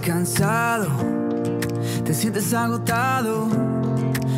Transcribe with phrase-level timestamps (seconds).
[0.00, 0.88] Cansado,
[2.04, 3.48] te sientes agotado,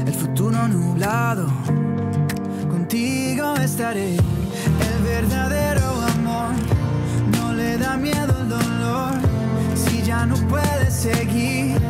[0.07, 1.47] el futuro nublado,
[2.71, 4.17] contigo estaré.
[4.17, 6.53] El verdadero amor
[7.37, 9.13] no le da miedo el dolor.
[9.75, 11.81] Si ya no puedes seguir,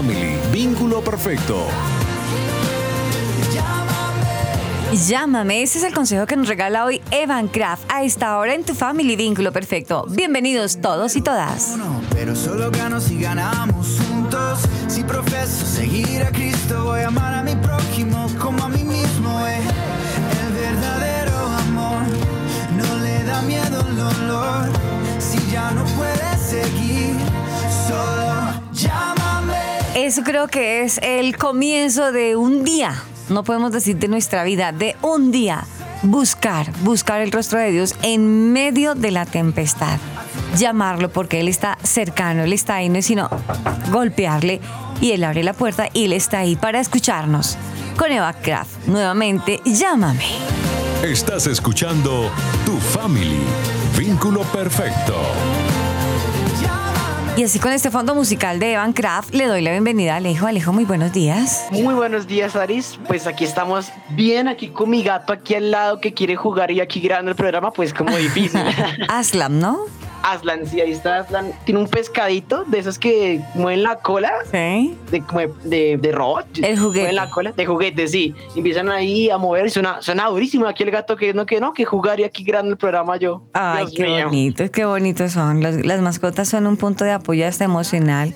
[0.00, 1.66] Family, vínculo perfecto.
[5.06, 5.62] llámame.
[5.62, 8.74] Ese es el consejo que nos regala hoy Evan Kraft a esta hora en tu
[8.74, 10.06] Family Vínculo Perfecto.
[10.08, 11.72] Bienvenidos todos y todas.
[11.74, 14.60] uno, pero solo gano si ganamos juntos.
[14.88, 19.38] Si profeso seguir a Cristo, voy a amar a mi prójimo como a mí mismo.
[19.48, 19.60] eh.
[20.46, 22.02] El verdadero amor
[22.74, 24.89] no le da miedo el dolor.
[30.10, 34.72] Eso creo que es el comienzo de un día, no podemos decir de nuestra vida,
[34.72, 35.64] de un día.
[36.02, 40.00] Buscar, buscar el rostro de Dios en medio de la tempestad.
[40.56, 43.30] Llamarlo porque Él está cercano, Él está ahí, no es sino
[43.92, 44.60] golpearle
[45.00, 47.56] y Él abre la puerta y Él está ahí para escucharnos.
[47.96, 50.26] Con Eva Kraft, nuevamente, llámame.
[51.04, 52.32] Estás escuchando
[52.66, 53.44] Tu Family,
[53.96, 55.14] vínculo perfecto.
[57.36, 60.46] Y así con este fondo musical de Evan Kraft, le doy la bienvenida a Alejo.
[60.46, 61.68] Alejo, muy buenos días.
[61.70, 62.98] Muy buenos días, Aris.
[63.06, 66.80] Pues aquí estamos bien, aquí con mi gato aquí al lado que quiere jugar y
[66.80, 68.60] aquí grabando el programa, pues como difícil.
[69.08, 69.78] Aslam, ¿no?
[70.22, 71.52] Aslan, sí, ahí está Aslan.
[71.64, 74.96] Tiene un pescadito de esos que mueven la cola, Sí.
[75.10, 75.22] de,
[75.64, 76.46] de, de, robot.
[76.62, 77.00] El juguete.
[77.00, 78.34] Mueven la cola, de juguete, sí.
[78.54, 80.66] Empiezan ahí a mover y suena, suena durísimo.
[80.66, 83.42] Aquí el gato que no, que no, que jugar y aquí grabando el programa yo.
[83.52, 84.24] Ay, Dios qué mío.
[84.26, 85.62] bonitos, qué bonitos son.
[85.62, 88.34] Las, las mascotas son un punto de apoyo hasta emocional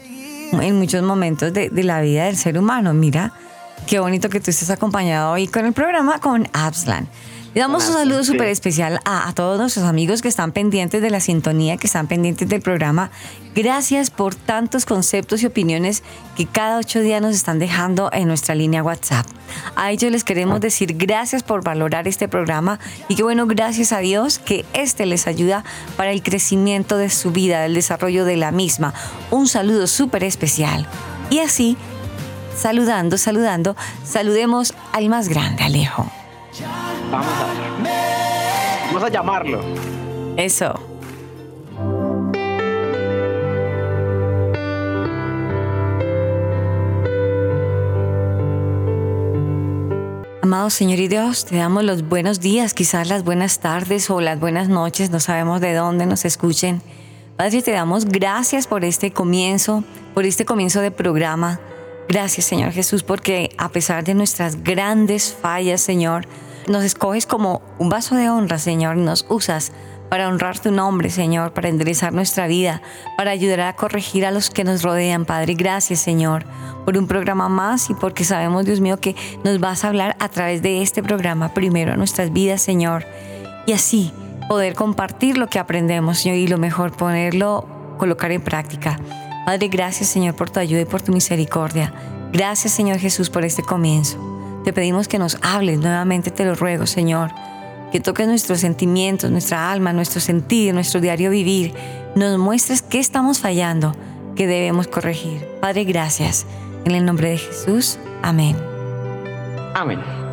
[0.52, 2.94] en muchos momentos de, de la vida del ser humano.
[2.94, 3.32] Mira,
[3.86, 7.08] qué bonito que tú estés acompañado hoy con el programa con Abslan.
[7.54, 11.08] Le damos un saludo súper especial a, a todos nuestros amigos que están pendientes de
[11.08, 13.12] la sintonía, que están pendientes del programa.
[13.54, 16.02] Gracias por tantos conceptos y opiniones
[16.34, 19.24] que cada ocho días nos están dejando en nuestra línea WhatsApp.
[19.76, 23.98] A ellos les queremos decir gracias por valorar este programa y que bueno, gracias a
[23.98, 25.62] Dios que este les ayuda
[25.96, 28.94] para el crecimiento de su vida, el desarrollo de la misma.
[29.30, 30.88] Un saludo súper especial.
[31.30, 31.76] Y así,
[32.56, 36.10] saludando, saludando, saludemos al más grande, Alejo.
[36.62, 37.54] Vamos a,
[38.86, 39.60] vamos a llamarlo.
[40.36, 40.72] Eso.
[50.42, 54.38] Amado Señor y Dios, te damos los buenos días, quizás las buenas tardes o las
[54.38, 56.82] buenas noches, no sabemos de dónde nos escuchen.
[57.36, 59.82] Padre, te damos gracias por este comienzo,
[60.14, 61.58] por este comienzo de programa.
[62.08, 66.28] Gracias, Señor Jesús, porque a pesar de nuestras grandes fallas, Señor,
[66.68, 69.72] nos escoges como un vaso de honra, Señor, nos usas
[70.08, 72.82] para honrar tu nombre, Señor, para enderezar nuestra vida,
[73.16, 75.54] para ayudar a corregir a los que nos rodean, Padre.
[75.54, 76.44] Gracias, Señor,
[76.84, 80.28] por un programa más y porque sabemos, Dios mío, que nos vas a hablar a
[80.28, 83.04] través de este programa primero a nuestras vidas, Señor.
[83.66, 84.12] Y así
[84.48, 87.66] poder compartir lo que aprendemos, Señor, y lo mejor ponerlo,
[87.98, 89.00] colocar en práctica.
[89.46, 91.92] Padre, gracias, Señor, por tu ayuda y por tu misericordia.
[92.32, 94.18] Gracias, Señor Jesús, por este comienzo.
[94.64, 97.30] Te pedimos que nos hables nuevamente, te lo ruego, Señor.
[97.92, 101.74] Que toques nuestros sentimientos, nuestra alma, nuestro sentir, nuestro diario vivir.
[102.16, 103.94] Nos muestres qué estamos fallando,
[104.34, 105.46] qué debemos corregir.
[105.60, 106.46] Padre, gracias.
[106.84, 107.98] En el nombre de Jesús.
[108.22, 108.56] Amén.
[109.74, 110.23] Amén.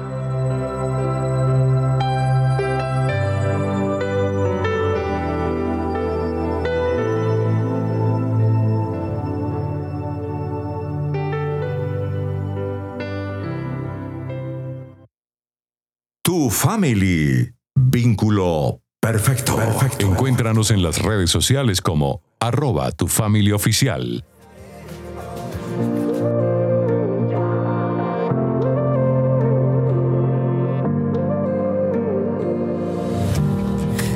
[16.51, 19.55] Family, Vínculo perfecto.
[19.55, 20.05] perfecto.
[20.05, 24.23] Encuéntranos en las redes sociales como arroba tu familia oficial.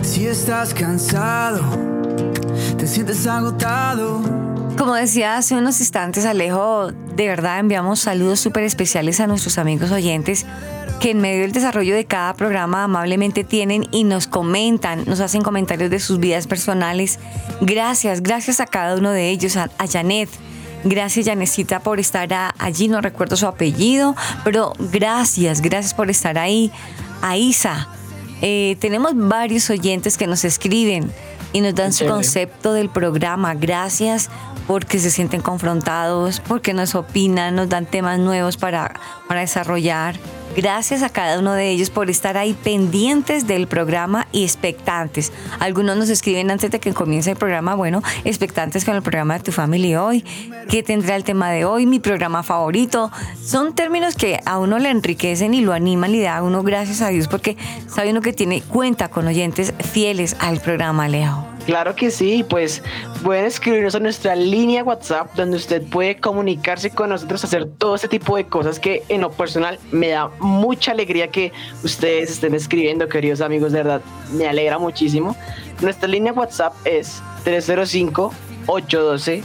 [0.03, 1.63] Si estás cansado,
[2.77, 4.21] te sientes agotado.
[4.77, 9.91] Como decía hace unos instantes Alejo, de verdad enviamos saludos súper especiales a nuestros amigos
[9.91, 10.45] oyentes
[10.99, 15.41] que en medio del desarrollo de cada programa amablemente tienen y nos comentan, nos hacen
[15.41, 17.19] comentarios de sus vidas personales.
[17.61, 20.29] Gracias, gracias a cada uno de ellos, a, Janet.
[20.83, 22.87] Gracias, Janecita, por estar allí.
[22.87, 26.71] No recuerdo su apellido, pero gracias, gracias por estar ahí.
[27.21, 27.87] A Isa.
[28.41, 31.11] Eh, tenemos varios oyentes que nos escriben
[31.53, 33.55] y nos dan su concepto del programa.
[33.55, 34.29] Gracias
[34.67, 40.19] porque se sienten confrontados, porque nos opinan, nos dan temas nuevos para, para desarrollar.
[40.55, 45.33] Gracias a cada uno de ellos por estar ahí pendientes del programa y expectantes.
[45.59, 49.43] Algunos nos escriben antes de que comience el programa, bueno, expectantes con el programa de
[49.43, 50.23] tu familia hoy.
[50.69, 51.85] ¿Qué tendrá el tema de hoy?
[51.85, 53.11] Mi programa favorito.
[53.43, 57.01] Son términos que a uno le enriquecen y lo animan y da a uno gracias
[57.01, 57.57] a Dios porque
[57.87, 61.54] sabe uno que tiene cuenta con oyentes fieles al programa, Leo.
[61.65, 62.83] Claro que sí, pues
[63.23, 68.07] pueden escribirnos a nuestra línea WhatsApp donde usted puede comunicarse con nosotros, hacer todo ese
[68.07, 71.51] tipo de cosas que en lo personal me da mucha alegría que
[71.83, 74.01] ustedes estén escribiendo, queridos amigos, de verdad,
[74.31, 75.35] me alegra muchísimo.
[75.81, 78.31] Nuestra línea WhatsApp es 305
[78.67, 79.43] 812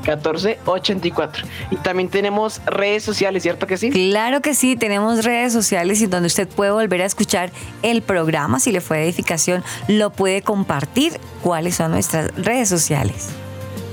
[0.00, 0.18] 1484.
[0.62, 1.44] 305 812 1484.
[1.70, 3.90] Y también tenemos redes sociales, ¿cierto que sí?
[3.90, 7.50] Claro que sí, tenemos redes sociales y donde usted puede volver a escuchar
[7.82, 8.60] el programa.
[8.60, 11.18] Si le fue edificación, lo puede compartir.
[11.42, 13.28] ¿Cuáles son nuestras redes sociales?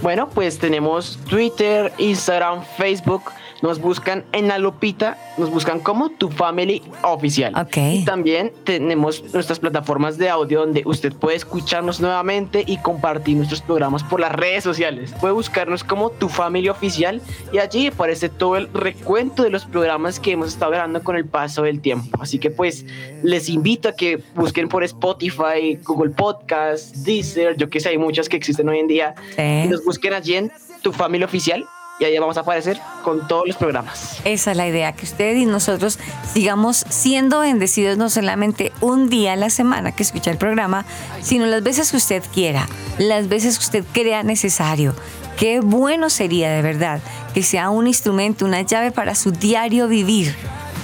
[0.01, 3.23] Bueno, pues tenemos Twitter, Instagram, Facebook
[3.61, 7.53] nos buscan en la lupita, nos buscan como Tu Family Oficial.
[7.55, 7.77] Ok.
[7.77, 13.61] Y también tenemos nuestras plataformas de audio donde usted puede escucharnos nuevamente y compartir nuestros
[13.61, 15.13] programas por las redes sociales.
[15.19, 17.21] Puede buscarnos como Tu Family Oficial
[17.51, 21.25] y allí aparece todo el recuento de los programas que hemos estado grabando con el
[21.25, 22.17] paso del tiempo.
[22.21, 22.85] Así que pues
[23.23, 28.29] les invito a que busquen por Spotify, Google Podcast, Deezer, yo que sé, hay muchas
[28.29, 29.15] que existen hoy en día.
[29.37, 31.65] Y nos busquen allí en Tu Familia Oficial
[31.99, 34.19] y ahí vamos a aparecer con todos los programas.
[34.25, 35.99] Esa es la idea, que usted y nosotros
[36.33, 40.85] sigamos siendo bendecidos no solamente un día a la semana que escucha el programa,
[41.21, 44.93] sino las veces que usted quiera, las veces que usted crea necesario.
[45.37, 47.01] Qué bueno sería de verdad
[47.33, 50.35] que sea un instrumento, una llave para su diario vivir.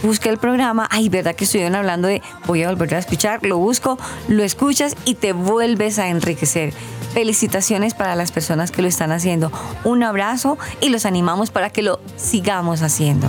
[0.03, 3.57] Busca el programa, ay, verdad que estuvieron hablando de voy a volver a escuchar, lo
[3.59, 6.73] busco, lo escuchas y te vuelves a enriquecer.
[7.13, 9.51] Felicitaciones para las personas que lo están haciendo.
[9.83, 13.27] Un abrazo y los animamos para que lo sigamos haciendo.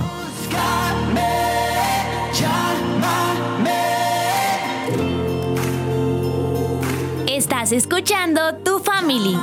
[7.27, 9.37] Estás escuchando Tu Family.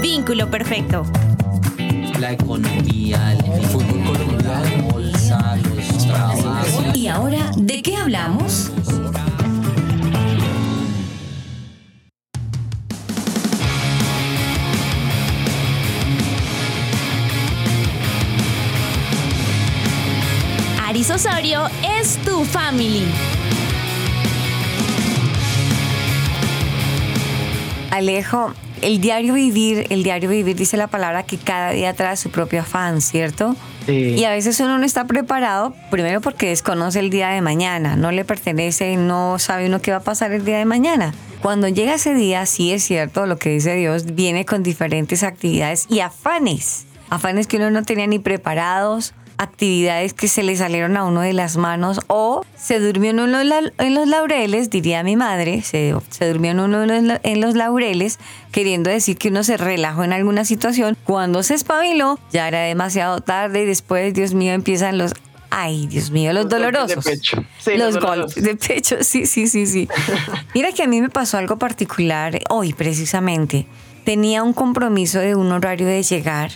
[0.00, 1.04] Vínculo perfecto.
[2.18, 6.96] La economía, el fútbol colombiano, bolsa, los trabajos.
[6.96, 8.70] ¿Y ahora de qué hablamos?
[21.08, 21.66] Osorio
[21.98, 23.06] es tu family.
[27.90, 28.52] Alejo,
[28.82, 32.60] el diario vivir, el diario vivir dice la palabra que cada día trae su propio
[32.60, 33.56] afán, ¿cierto?
[33.86, 34.14] Sí.
[34.18, 38.10] Y a veces uno no está preparado, primero porque desconoce el día de mañana, no
[38.10, 41.14] le pertenece, no sabe uno qué va a pasar el día de mañana.
[41.40, 45.86] Cuando llega ese día, sí es cierto, lo que dice Dios, viene con diferentes actividades
[45.88, 46.84] y afanes.
[47.08, 51.32] Afanes que uno no tenía ni preparados, actividades que se le salieron a uno de
[51.32, 56.28] las manos o se durmió en, uno en los laureles, diría mi madre, se, se
[56.28, 58.18] durmió en uno en los laureles,
[58.52, 60.94] queriendo decir que uno se relajó en alguna situación.
[61.04, 65.14] Cuando se espabiló, ya era demasiado tarde y después, Dios mío, empiezan los
[65.52, 67.02] Ay, Dios mío, los, dolorosos.
[67.04, 67.44] de pecho.
[67.58, 69.88] Sí, los, los golpes de pecho, sí, sí, sí, sí.
[70.54, 73.66] Mira que a mí me pasó algo particular hoy precisamente.
[74.04, 76.52] Tenía un compromiso de un horario de llegar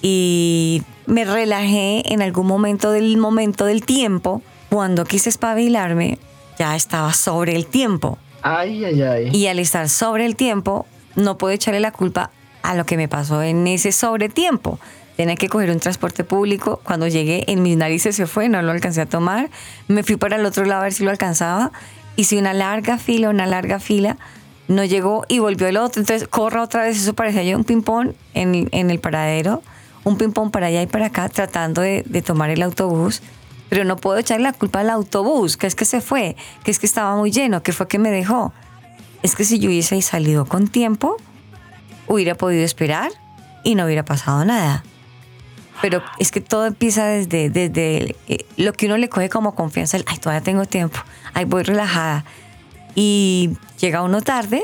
[0.00, 4.40] y me relajé en algún momento del momento del tiempo.
[4.70, 6.18] Cuando quise espabilarme,
[6.58, 8.16] ya estaba sobre el tiempo.
[8.40, 9.28] Ay, ay, ay.
[9.30, 12.30] Y al estar sobre el tiempo, no puedo echarle la culpa
[12.62, 14.80] a lo que me pasó en ese sobretiempo.
[15.16, 16.80] Tenía que coger un transporte público.
[16.82, 19.50] Cuando llegué, en mis narices se fue, no lo alcancé a tomar.
[19.88, 21.72] Me fui para el otro lado a ver si lo alcanzaba.
[22.16, 24.16] Hice una larga fila, una larga fila.
[24.66, 26.00] No llegó y volvió el otro.
[26.00, 26.96] Entonces, corra otra vez.
[26.96, 29.62] Eso parecía yo un ping-pong en, en el paradero
[30.04, 33.22] un ping-pong para allá y para acá tratando de, tomar el autobús.
[33.68, 36.78] pero no puedo echarle la culpa al autobús, que es que se fue, que es
[36.78, 38.52] que estaba muy lleno, que fue que me dejó.
[39.22, 41.16] Es que si yo hubiese salido con tiempo,
[42.06, 43.12] hubiera podido esperar
[43.64, 44.84] y no hubiera pasado nada.
[45.80, 49.96] Pero es que todo empieza desde, desde eh, lo que uno le coge como confianza,
[49.96, 50.98] el, ay, todavía tengo tiempo,
[51.34, 52.24] ay, voy relajada.
[52.94, 54.62] Y llega uno tarde,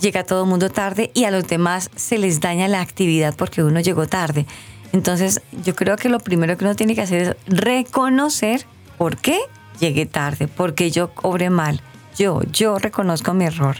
[0.00, 3.62] llega todo el mundo tarde y a los demás se les daña la actividad porque
[3.62, 4.46] uno llegó tarde.
[4.92, 8.66] Entonces, yo creo que lo primero que uno tiene que hacer es reconocer
[8.98, 9.38] por qué
[9.78, 11.80] llegué tarde, por qué yo obré mal.
[12.16, 13.76] Yo, yo reconozco mi error.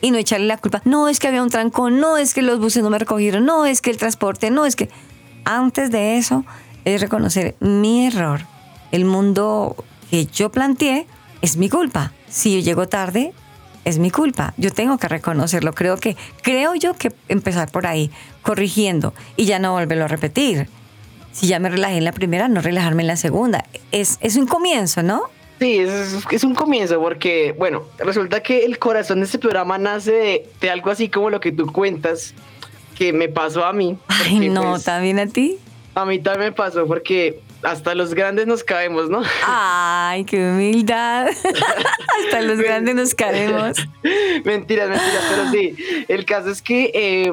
[0.00, 0.82] Y no echarle la culpa.
[0.84, 3.66] No es que había un trancón, no es que los buses no me recogieron, no
[3.66, 4.90] es que el transporte, no es que...
[5.46, 6.46] Antes de eso,
[6.86, 8.40] es reconocer mi error.
[8.92, 9.76] El mundo
[10.10, 11.06] que yo planteé
[11.42, 12.12] es mi culpa.
[12.28, 13.34] Si yo llego tarde,
[13.84, 14.54] es mi culpa.
[14.56, 15.72] Yo tengo que reconocerlo.
[15.72, 18.10] Creo que, creo yo que empezar por ahí,
[18.42, 20.68] corrigiendo y ya no volverlo a repetir.
[21.32, 23.64] Si ya me relajé en la primera, no relajarme en la segunda.
[23.92, 25.22] Es, es un comienzo, ¿no?
[25.58, 30.12] Sí, es, es un comienzo porque, bueno, resulta que el corazón de este programa nace
[30.12, 32.34] de, de algo así como lo que tú cuentas,
[32.96, 33.96] que me pasó a mí.
[34.08, 35.58] Ay, no, pues, ¿también a ti?
[35.94, 39.22] a mí también me pasó porque hasta los grandes nos caemos, ¿no?
[39.46, 41.26] Ay, qué humildad.
[42.24, 43.76] Hasta los grandes nos caemos.
[44.44, 45.74] mentiras, mentiras, pero sí.
[46.08, 47.32] El caso es que eh,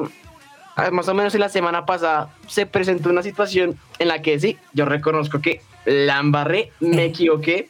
[0.90, 4.58] más o menos en la semana pasada se presentó una situación en la que sí,
[4.72, 7.68] yo reconozco que la embarré, me equivoqué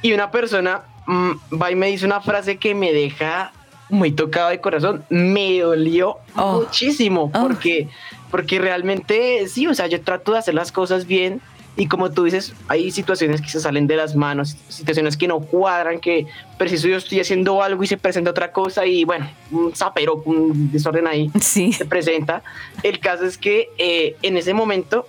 [0.00, 3.52] y una persona mm, va y me dice una frase que me deja
[3.88, 5.04] muy tocado de corazón.
[5.10, 6.60] Me dolió Oh.
[6.62, 7.42] muchísimo Oh.
[7.42, 7.88] porque,
[8.30, 11.40] porque realmente sí, o sea, yo trato de hacer las cosas bien.
[11.74, 15.40] Y como tú dices, hay situaciones que se salen de las manos, situaciones que no
[15.40, 16.26] cuadran, que
[16.58, 20.70] preciso yo estoy haciendo algo y se presenta otra cosa y bueno, un zapero, un
[20.70, 21.72] desorden ahí Sí.
[21.72, 22.42] se presenta.
[22.82, 25.06] El caso es que eh, en ese momento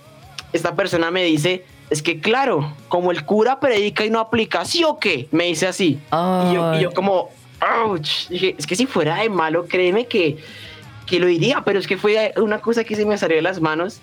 [0.54, 4.84] esta persona me dice, es que claro, como el cura predica y no aplica, ¿sí
[4.84, 5.28] o qué?
[5.32, 5.98] Me dice así.
[6.10, 7.28] Y yo, y yo como,
[7.84, 8.28] ouch.
[8.28, 10.38] Dije, es que si fuera de malo, créeme que,
[11.06, 13.60] que lo diría, pero es que fue una cosa que se me salió de las
[13.60, 14.00] manos.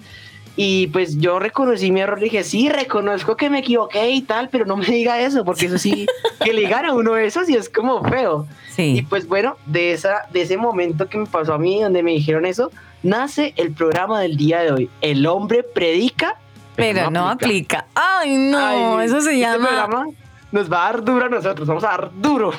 [0.64, 4.64] Y pues yo reconocí mi error, dije, sí, reconozco que me equivoqué y tal, pero
[4.64, 6.06] no me diga eso, porque eso sí,
[6.44, 8.46] que le digan a uno eso sí es como feo.
[8.78, 12.12] Y pues bueno, de, esa, de ese momento que me pasó a mí, donde me
[12.12, 14.90] dijeron eso, nace el programa del día de hoy.
[15.02, 16.36] El hombre predica,
[16.76, 17.88] Pero no aplica.
[17.96, 19.68] Ay, no, Ay, eso se este llama.
[19.68, 20.06] programa
[20.52, 22.52] nos va a dar duro a nosotros, vamos a dar duro.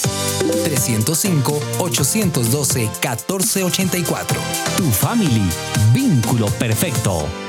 [1.78, 4.37] 305-812-1484.
[4.76, 5.49] Tu family.
[5.92, 7.46] Vínculo perfecto.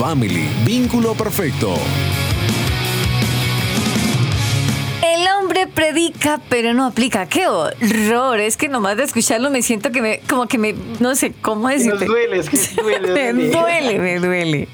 [0.00, 0.48] Family.
[0.64, 1.74] Vínculo perfecto.
[5.02, 7.26] El hombre predica, pero no aplica.
[7.26, 8.40] ¡Qué horror!
[8.40, 11.70] Es que nomás de escucharlo me siento que me, como que me, no sé cómo
[11.70, 12.04] Y nos decirte.
[12.06, 13.32] duele, es que duele.
[13.34, 14.68] me duele, me duele.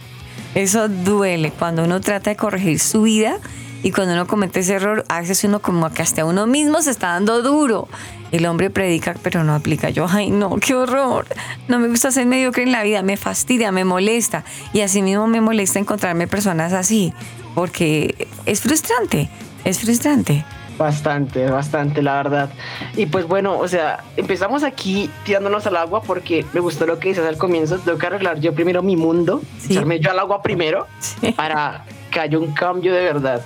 [0.55, 3.39] Eso duele cuando uno trata de corregir su vida
[3.83, 6.91] y cuando uno comete ese error, a veces uno como que hasta uno mismo se
[6.91, 7.89] está dando duro.
[8.33, 9.89] El hombre predica, pero no aplica.
[9.91, 11.27] Yo, ay, no, qué horror.
[11.69, 14.43] No me gusta ser mediocre en la vida, me fastidia, me molesta.
[14.73, 17.13] Y así mismo me molesta encontrarme personas así,
[17.55, 19.29] porque es frustrante,
[19.65, 20.45] es frustrante.
[20.77, 22.51] Bastante, bastante, la verdad.
[22.97, 27.11] Y pues bueno, o sea, empezamos aquí tirándonos al agua porque me gustó lo que
[27.11, 27.79] dices al comienzo.
[27.79, 29.73] Tengo que arreglar yo primero mi mundo, Sí.
[29.73, 31.33] echarme yo al agua primero Sí.
[31.33, 33.41] para que haya un cambio de verdad.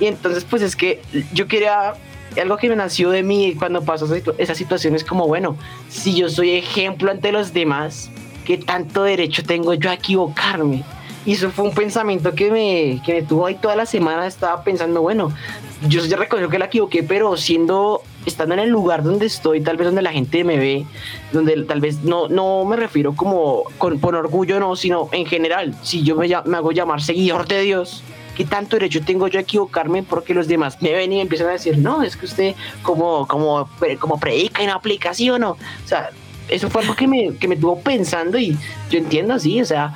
[0.00, 1.00] Y entonces, pues es que
[1.32, 1.94] yo quería
[2.40, 5.56] algo que me nació de mí cuando pasó esa situ- esa situación es como, bueno,
[5.88, 8.10] si yo soy ejemplo ante los demás,
[8.44, 10.84] ¿qué tanto derecho tengo yo a equivocarme?
[11.26, 14.26] Y eso fue un pensamiento que me, que me tuvo ahí toda la semana.
[14.26, 15.32] Estaba pensando, bueno,
[15.86, 19.76] yo ya reconozco que la equivoqué, pero siendo, estando en el lugar donde estoy, tal
[19.76, 20.86] vez donde la gente me ve,
[21.32, 25.74] donde tal vez no, no me refiero como con, por orgullo, no, sino en general,
[25.82, 28.02] si yo me, me hago llamar seguidor de Dios,
[28.38, 30.04] ¿qué tanto derecho tengo yo a equivocarme?
[30.04, 33.26] Porque los demás me ven y me empiezan a decir, no, es que usted como,
[33.26, 33.68] como,
[33.98, 35.50] como predica y no aplica, ¿sí o no?
[35.50, 36.10] O sea,
[36.46, 38.56] eso fue algo que me, que me tuvo pensando y
[38.90, 39.92] yo entiendo así, o sea,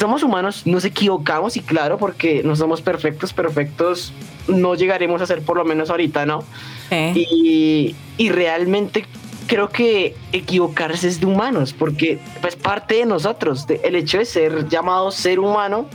[0.00, 4.14] somos humanos, nos equivocamos y claro, porque no somos perfectos, perfectos
[4.48, 6.42] no llegaremos a ser por lo menos ahorita, ¿no?
[6.90, 9.04] Y, y realmente
[9.46, 13.66] creo que equivocarse es de humanos, porque es parte de nosotros.
[13.68, 15.86] el hecho de ser llamado ser humano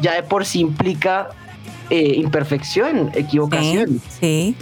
[0.00, 1.30] ya de por sí implica
[1.90, 4.00] eh, imperfección, equivocación.
[4.20, 4.54] Sí,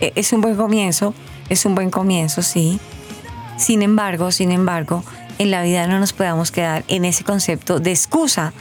[0.00, 1.14] e, es un buen comienzo,
[1.48, 2.80] es un buen comienzo, sí.
[3.56, 5.04] Sin embargo, sin embargo,
[5.38, 8.52] en la vida no nos podamos quedar en ese concepto de excusa,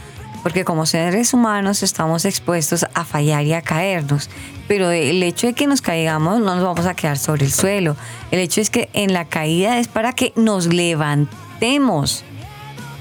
[0.44, 4.30] porque como seres humanos estamos expuestos a fallar y a caernos.
[4.68, 7.96] Pero el hecho de que nos caigamos no nos vamos a quedar sobre el suelo.
[8.30, 12.24] El hecho es que en la caída es para que nos levantemos.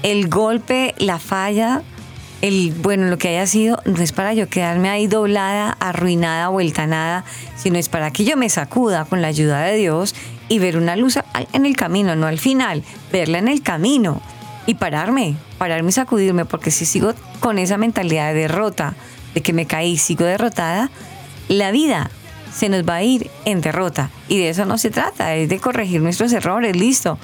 [0.03, 1.83] El golpe, la falla,
[2.43, 6.85] el bueno, lo que haya sido, no es para yo quedarme ahí doblada, arruinada, vuelta
[6.85, 7.23] nada,
[7.55, 10.13] sino es para que yo me sacuda con la ayuda de Dios
[10.49, 11.17] y ver una luz
[11.53, 12.83] en el camino, no al final,
[13.13, 14.21] verla en el camino
[14.65, 18.93] y pararme, pararme y sacudirme, porque si sigo con esa mentalidad de derrota,
[19.33, 20.91] de que me caí, sigo derrotada,
[21.47, 22.11] la vida
[22.53, 24.09] se nos va a ir en derrota.
[24.27, 27.17] Y de eso no se trata, es de corregir nuestros errores, listo.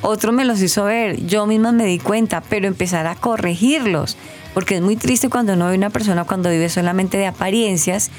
[0.00, 4.16] Otro me los hizo ver, yo misma me di cuenta, pero empezar a corregirlos.
[4.54, 8.10] Porque es muy triste cuando no ve una persona cuando vive solamente de apariencias,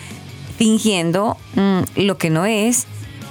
[0.57, 2.85] fingiendo mm, lo que no es,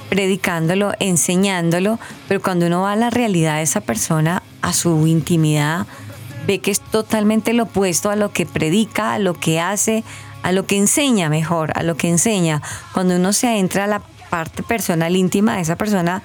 [0.09, 5.87] predicándolo, enseñándolo, pero cuando uno va a la realidad de esa persona, a su intimidad,
[6.47, 10.05] ve que es totalmente lo opuesto a lo que predica, a lo que hace,
[10.43, 12.63] a lo que enseña mejor, a lo que enseña.
[12.93, 16.23] Cuando uno se adentra a la parte personal íntima de esa persona,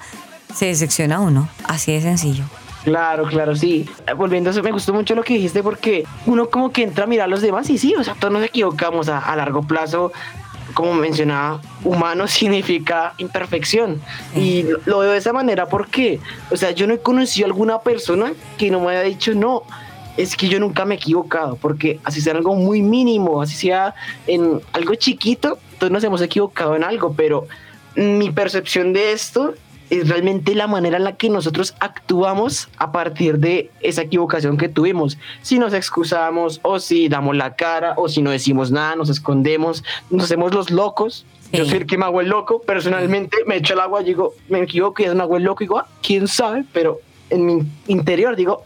[0.54, 1.48] se decepciona uno.
[1.64, 2.44] Así de sencillo.
[2.84, 3.88] Claro, claro, sí.
[4.16, 7.06] Volviendo a eso, me gustó mucho lo que dijiste porque uno como que entra a
[7.06, 10.12] mirar a los demás y sí, o sea, todos nos equivocamos a largo plazo
[10.74, 14.00] como mencionaba, humano significa imperfección.
[14.34, 17.80] Y lo veo de esa manera porque, o sea, yo no he conocido a alguna
[17.80, 19.62] persona que no me haya dicho, no,
[20.16, 23.94] es que yo nunca me he equivocado, porque así sea algo muy mínimo, así sea
[24.26, 27.46] en algo chiquito, todos nos hemos equivocado en algo, pero
[27.96, 29.54] mi percepción de esto
[29.90, 34.68] es realmente la manera en la que nosotros actuamos a partir de esa equivocación que
[34.68, 35.18] tuvimos.
[35.42, 39.84] Si nos excusamos o si damos la cara o si no decimos nada, nos escondemos,
[40.08, 41.26] nos hacemos los locos.
[41.52, 44.62] Yo soy el que me hago el loco, personalmente me echo el agua, digo, me
[44.62, 48.36] equivoco y es me hago el loco, digo, ah, quién sabe, pero en mi interior
[48.36, 48.62] digo,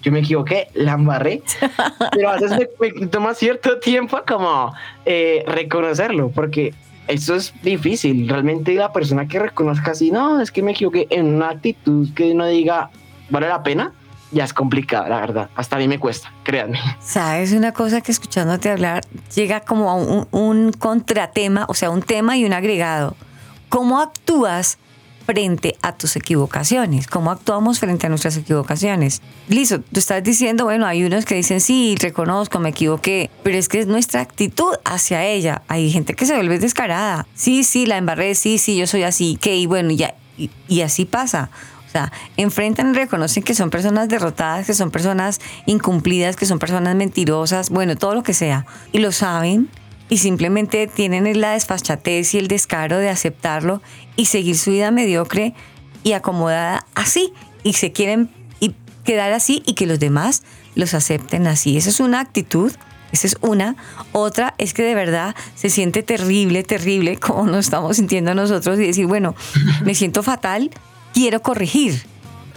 [0.00, 1.42] yo me equivoqué, la embarré,
[2.12, 4.72] pero a veces me, toma cierto tiempo como
[5.04, 6.72] eh, reconocerlo, porque
[7.08, 8.28] eso es difícil.
[8.28, 12.32] Realmente la persona que reconozca así, no, es que me equivoqué en una actitud que
[12.32, 12.90] uno diga,
[13.30, 13.92] vale la pena,
[14.30, 15.50] ya es complicada, la verdad.
[15.54, 16.78] Hasta a mí me cuesta, créanme.
[17.00, 19.02] Sabes, una cosa que escuchándote hablar
[19.34, 23.16] llega como a un, un contratema, o sea, un tema y un agregado.
[23.68, 24.78] ¿Cómo actúas
[25.24, 29.22] frente a tus equivocaciones, cómo actuamos frente a nuestras equivocaciones.
[29.48, 33.68] Listo, tú estás diciendo, bueno, hay unos que dicen, sí, reconozco, me equivoqué, pero es
[33.68, 35.62] que es nuestra actitud hacia ella.
[35.68, 37.26] Hay gente que se vuelve descarada.
[37.34, 40.80] Sí, sí, la embarré, sí, sí, yo soy así, que, y bueno, ya, y, y
[40.82, 41.50] así pasa.
[41.86, 46.58] O sea, enfrentan y reconocen que son personas derrotadas, que son personas incumplidas, que son
[46.58, 48.64] personas mentirosas, bueno, todo lo que sea.
[48.92, 49.68] Y lo saben
[50.12, 53.80] y simplemente tienen la desfachatez y el descaro de aceptarlo
[54.14, 55.54] y seguir su vida mediocre
[56.04, 58.28] y acomodada así y se quieren
[58.60, 60.42] y quedar así y que los demás
[60.74, 61.78] los acepten así.
[61.78, 62.70] Esa es una actitud,
[63.10, 63.74] esa es una.
[64.12, 68.88] Otra es que de verdad se siente terrible, terrible como nos estamos sintiendo nosotros y
[68.88, 69.34] decir, bueno,
[69.82, 70.70] me siento fatal,
[71.14, 72.02] quiero corregir.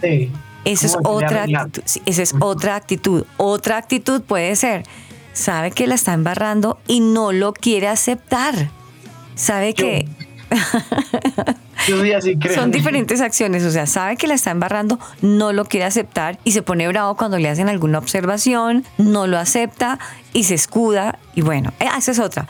[0.02, 0.30] Sí.
[0.66, 1.84] Esa es otra actitud.
[2.06, 3.24] esa es otra actitud.
[3.38, 4.84] Otra actitud puede ser
[5.36, 8.72] sabe que la está embarrando y no lo quiere aceptar.
[9.36, 10.08] Sabe que...
[12.56, 16.52] Son diferentes acciones, o sea, sabe que la está embarrando, no lo quiere aceptar y
[16.54, 20.00] se pone bravo cuando le hacen alguna observación, no lo acepta
[20.34, 22.48] y se escuda y bueno, eh, esa es otra.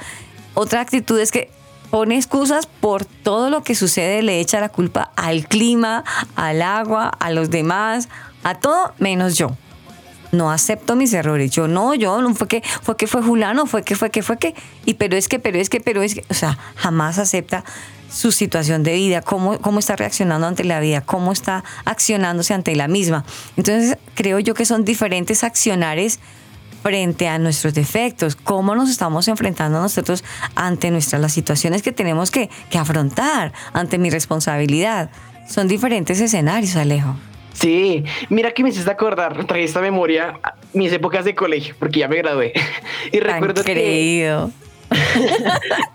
[0.53, 1.49] Otra actitud es que
[1.89, 7.09] pone excusas por todo lo que sucede, le echa la culpa al clima, al agua,
[7.09, 8.07] a los demás,
[8.43, 9.57] a todo menos yo
[10.35, 11.51] no acepto mis errores.
[11.51, 14.37] Yo no, yo no fue que fue que fue Julano, fue que fue que fue
[14.37, 17.63] que y pero es que pero es que pero es que, o sea, jamás acepta
[18.11, 22.75] su situación de vida, cómo, cómo está reaccionando ante la vida, cómo está accionándose ante
[22.75, 23.25] la misma.
[23.57, 26.19] Entonces, creo yo que son diferentes accionares
[26.81, 30.23] frente a nuestros defectos, cómo nos estamos enfrentando nosotros
[30.55, 35.09] ante nuestras las situaciones que tenemos que, que afrontar, ante mi responsabilidad.
[35.49, 37.15] Son diferentes escenarios, Alejo.
[37.55, 40.39] Sí, mira que me hiciste acordar, traje esta memoria
[40.73, 42.53] mis épocas de colegio, porque ya me gradué.
[43.11, 44.43] Y recuerdo que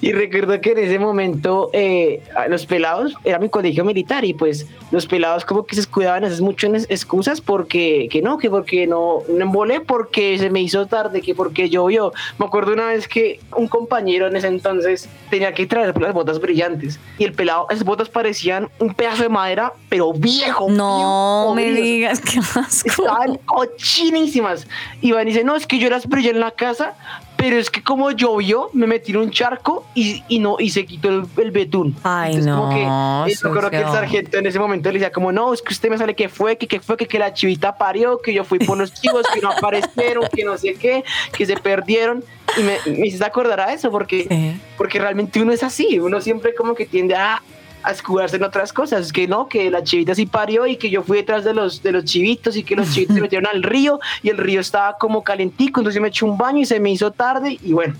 [0.00, 4.66] y recuerdo que en ese momento eh, los pelados, era mi colegio militar y pues
[4.90, 9.20] los pelados como que se escudaban esas muchas excusas porque que no, que porque no,
[9.28, 12.12] no embolé, porque se me hizo tarde, que porque llovió.
[12.38, 16.40] Me acuerdo una vez que un compañero en ese entonces tenía que traer las botas
[16.40, 20.68] brillantes y el pelado, esas botas parecían un pedazo de madera, pero viejo.
[20.70, 22.88] No me digas que asco.
[22.88, 24.66] Estaban cochinísimas.
[25.00, 26.94] Y van y dice, no, es que yo las brillé en la casa,
[27.36, 30.86] pero es que como llovió, me metí en un charco y, y no, y se
[30.86, 31.94] quitó el, el betún.
[32.02, 32.82] Ay, Entonces, no, Como que,
[33.32, 35.72] eh, yo creo que el sargento en ese momento le decía como, no, es que
[35.72, 38.44] usted me sale que fue, que, que fue, que, que la chivita parió, que yo
[38.44, 41.04] fui por los chivos, que no aparecieron, que no sé qué,
[41.36, 42.24] que se perdieron.
[42.56, 44.60] Y me, me hiciste acordar a eso, porque, Sí.
[44.78, 47.42] porque realmente uno es así, uno siempre como que tiende a
[47.86, 51.02] a escudarse en otras cosas, que no, que la chivita sí parió y que yo
[51.02, 54.00] fui detrás de los, de los chivitos y que los chivitos se metieron al río
[54.22, 56.90] y el río estaba como calentico, entonces yo me eché un baño y se me
[56.90, 57.94] hizo tarde y bueno,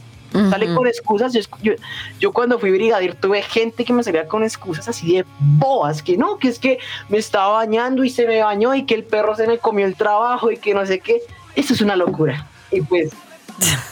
[0.50, 1.32] sale con excusas.
[1.32, 1.72] Yo, yo,
[2.18, 6.16] yo cuando fui brigadier tuve gente que me salía con excusas así de boas, que
[6.16, 9.36] no, que es que me estaba bañando y se me bañó y que el perro
[9.36, 11.22] se me comió el trabajo y que no sé qué.
[11.54, 12.46] Eso es una locura.
[12.72, 13.12] Y pues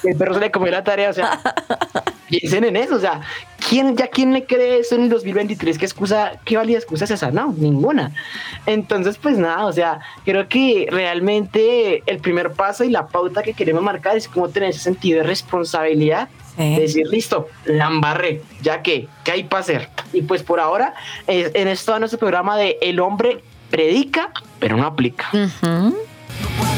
[0.04, 1.40] el perro se le comió la tarea, o sea,
[2.28, 3.20] piensen en eso, o sea,
[3.68, 5.78] ¿quién, ya quién le cree eso en el 2023?
[5.78, 7.30] ¿Qué excusa, qué válida excusa es esa?
[7.30, 8.12] No, ninguna.
[8.66, 13.54] Entonces, pues nada, o sea, creo que realmente el primer paso y la pauta que
[13.54, 19.08] queremos marcar es como tener ese sentido de responsabilidad decir, listo, la embarré, ya que,
[19.24, 19.88] ¿qué hay para hacer?
[20.12, 20.94] Y pues por ahora,
[21.26, 25.28] en esto nuestro programa de El hombre predica, pero no aplica.
[25.30, 26.73] Puedes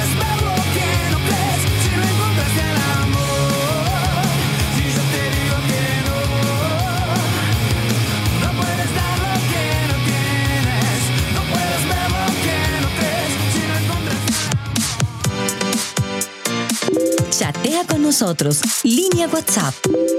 [17.85, 18.61] con nosotros.
[18.83, 19.75] Línea WhatsApp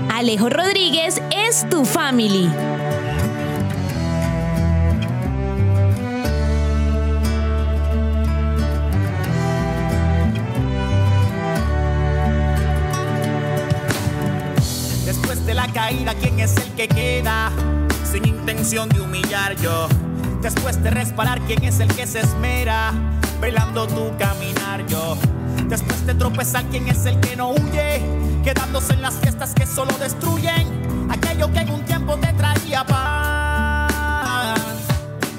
[0.10, 2.50] Alejo Rodríguez es tu family.
[16.14, 17.52] ¿Quién es el que queda?
[18.04, 19.88] Sin intención de humillar yo.
[20.42, 22.94] Después de resparar, ¿quién es el que se esmera?
[23.42, 25.18] Velando tu caminar yo.
[25.68, 28.02] Después de tropezar, ¿quién es el que no huye?
[28.44, 30.68] Quedándose en las fiestas que solo destruyen
[31.10, 34.62] aquello que en un tiempo te traía paz.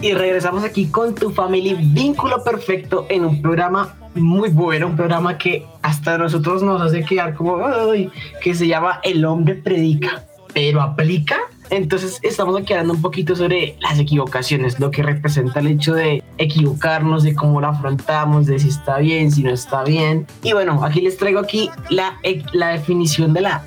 [0.02, 5.38] Y regresamos aquí con tu family vínculo perfecto en un programa muy bueno, un programa
[5.38, 10.24] que hasta nosotros nos hace quedar como "Ay", que se llama El hombre predica,
[10.56, 11.36] pero aplica.
[11.68, 16.22] Entonces estamos aquí hablando un poquito sobre las equivocaciones, lo que representa el hecho de
[16.38, 20.26] equivocarnos, de cómo lo afrontamos, de si está bien, si no está bien.
[20.42, 23.64] Y bueno, aquí les traigo aquí la, e- la definición de la,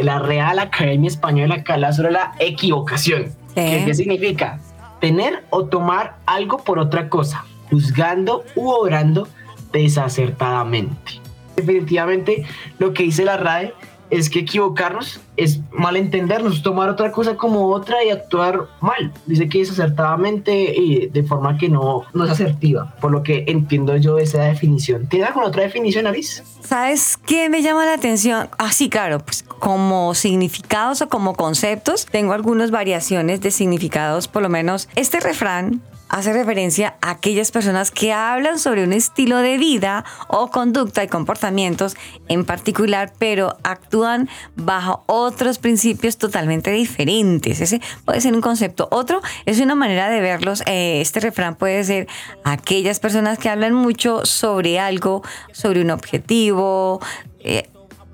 [0.00, 3.32] la Real Academia Española que habla sobre la equivocación.
[3.56, 4.60] ¿Qué, qué significa?
[5.00, 9.26] Tener o tomar algo por otra cosa, juzgando u obrando
[9.72, 11.20] desacertadamente.
[11.56, 12.44] Definitivamente
[12.78, 13.74] lo que dice la RAE
[14.10, 19.12] es que equivocarnos es malentendernos, tomar otra cosa como otra y actuar mal.
[19.26, 23.96] Dice que desacertadamente y de forma que no, no es asertiva, por lo que entiendo
[23.96, 25.06] yo esa definición.
[25.06, 26.42] ¿Tiene alguna otra definición, Alice?
[26.60, 28.48] ¿Sabes qué me llama la atención?
[28.58, 34.42] Ah, sí, claro, pues como significados o como conceptos, tengo algunas variaciones de significados, por
[34.42, 39.58] lo menos este refrán hace referencia a aquellas personas que hablan sobre un estilo de
[39.58, 41.96] vida o conducta y comportamientos
[42.28, 47.60] en particular, pero actúan bajo otros principios totalmente diferentes.
[47.60, 48.88] Ese puede ser un concepto.
[48.90, 50.62] Otro es una manera de verlos.
[50.66, 52.08] Eh, este refrán puede ser
[52.44, 57.00] aquellas personas que hablan mucho sobre algo, sobre un objetivo.
[57.40, 57.68] eh,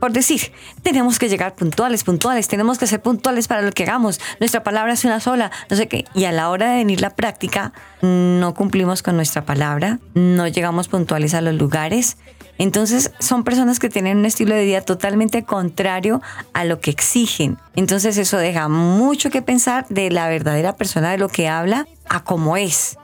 [0.05, 4.21] por decir, tenemos que llegar puntuales, puntuales, tenemos que ser puntuales para lo que hagamos.
[4.39, 6.05] Nuestra palabra es una sola, no sé qué.
[6.13, 10.89] Y a la hora de venir la práctica, no cumplimos con nuestra palabra, no llegamos
[10.89, 12.19] puntuales a los lugares.
[12.59, 16.21] Entonces son personas que tienen un estilo de vida totalmente contrario
[16.53, 17.57] a lo que exigen.
[17.75, 22.25] Entonces eso deja mucho que pensar de la verdadera persona de lo que habla a
[22.25, 22.99] cómo es.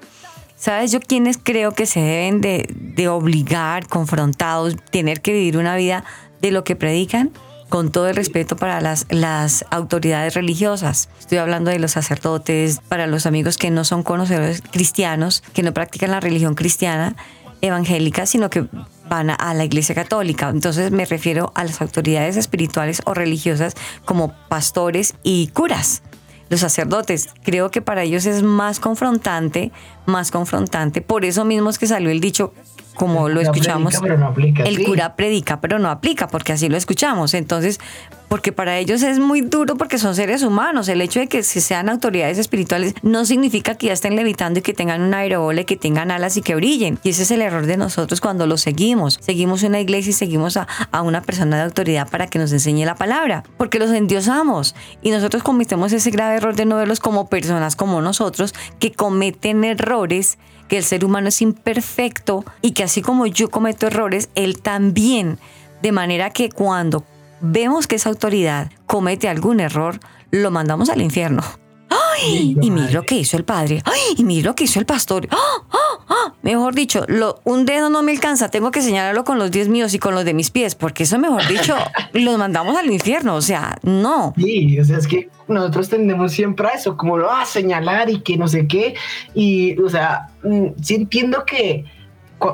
[0.54, 5.74] ¿Sabes yo quiénes creo que se deben de, de obligar, confrontados, tener que vivir una
[5.76, 6.04] vida
[6.40, 7.30] de lo que predican?
[7.68, 11.08] Con todo el respeto para las, las autoridades religiosas.
[11.20, 15.72] Estoy hablando de los sacerdotes, para los amigos que no son conocedores cristianos, que no
[15.72, 17.14] practican la religión cristiana
[17.60, 18.66] evangélica, sino que
[19.08, 20.48] van a, la iglesia católica.
[20.48, 23.74] Entonces me refiero a las autoridades espirituales o religiosas
[24.04, 26.02] como pastores y curas
[26.48, 27.28] los sacerdotes.
[27.42, 29.72] Creo que para ellos es más confrontante,
[30.06, 31.00] más confrontante.
[31.00, 32.52] Por eso mismo es que salió el dicho,
[33.00, 34.84] como lo escuchamos, predica, pero no aplica, el sí.
[34.84, 37.32] cura predica, pero no aplica, porque así lo escuchamos.
[37.32, 37.80] Entonces,
[38.28, 40.86] porque para ellos es muy duro porque son seres humanos.
[40.86, 44.62] El hecho de que se sean autoridades espirituales no significa que ya estén levitando y
[44.62, 46.98] que tengan una aerobola y que tengan alas y que brillen.
[47.02, 49.18] Y ese es el error de nosotros cuando los seguimos.
[49.22, 52.84] Seguimos una iglesia y seguimos a, a una persona de autoridad para que nos enseñe
[52.84, 54.74] la palabra, porque los endiosamos.
[55.00, 59.64] Y nosotros cometemos ese grave error de no verlos como personas como nosotros que cometen
[59.64, 60.36] errores
[60.70, 65.38] que el ser humano es imperfecto y que así como yo cometo errores, él también.
[65.82, 67.04] De manera que cuando
[67.40, 69.98] vemos que esa autoridad comete algún error,
[70.30, 71.42] lo mandamos al infierno.
[71.90, 72.56] ¡Ay!
[72.60, 73.82] Y mire lo que hizo el padre.
[73.84, 74.14] ¡Ay!
[74.16, 75.26] Y mire lo que hizo el pastor.
[75.30, 75.36] ¡Ah!
[75.70, 76.04] ¡Ah!
[76.08, 76.34] ¡Ah!
[76.42, 78.48] Mejor dicho, lo- un dedo no me alcanza.
[78.48, 81.18] Tengo que señalarlo con los diez míos y con los de mis pies, porque eso,
[81.18, 81.76] mejor dicho,
[82.12, 83.34] los mandamos al infierno.
[83.34, 84.32] O sea, no.
[84.36, 88.20] Sí, o sea, es que nosotros tendemos siempre a eso, como no, a señalar y
[88.20, 88.94] que no sé qué.
[89.34, 91.84] Y, o sea, mm, sí entiendo que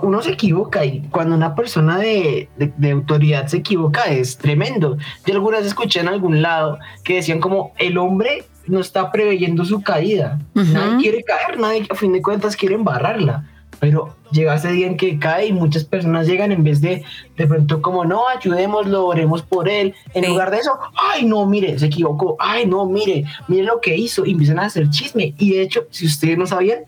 [0.03, 4.96] uno se equivoca y cuando una persona de, de- de autoridad se equivoca es tremendo.
[5.25, 9.64] Yo alguna vez escuché en algún lado que decían como el hombre no está preveyendo
[9.64, 10.38] su caída.
[10.55, 10.72] Ujú.
[10.72, 13.44] Nadie quiere caer, nadie a fin de cuentas quiere embarrarla.
[13.79, 17.05] Pero llega ese día en que cae y muchas personas llegan en vez de
[17.37, 19.94] de pronto como no, ayudémoslo, oremos por él.
[20.14, 20.31] En Sí.
[20.31, 20.72] lugar de eso,
[21.12, 24.66] ay no, mire, se equivocó, ay no, mire, mire lo que hizo y empiezan a
[24.66, 25.35] hacer chisme.
[25.37, 26.81] Y de hecho, si ustedes no sabían,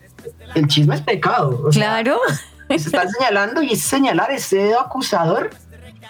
[0.55, 1.61] el chisme es pecado.
[1.65, 2.19] O sea, Claro.
[2.69, 5.51] se están señalando y ese señalar, ese dedo acusador,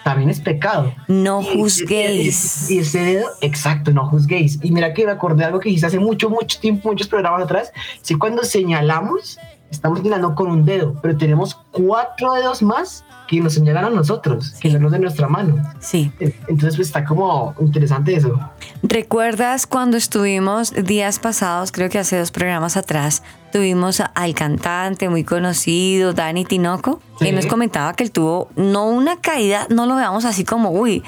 [0.04, 0.94] también es pecado.
[1.08, 2.70] No juzguéis.
[2.70, 4.58] Y, ese dedo, exacto, no juzguéis.
[4.62, 7.42] Y mira que me acordé de algo que dijiste hace mucho, mucho tiempo, muchos programas
[7.42, 7.72] atrás.
[8.02, 9.38] Si cuando señalamos,
[9.70, 14.54] estamos señalando con un dedo, pero tenemos cuatro dedos más que nos señalan a nosotros,
[14.60, 15.62] que son los de nuestra mano.
[15.78, 16.10] Sí.
[16.18, 18.38] Entonces, pues está como interesante eso.
[18.82, 25.22] ¿Recuerdas cuando estuvimos días pasados, creo que hace dos programas atrás, tuvimos al cantante muy
[25.22, 27.00] conocido, Dani Tinoco?
[27.20, 27.28] Sí.
[27.28, 31.04] Él nos comentaba que él tuvo no una caída, no lo veamos así como, uy,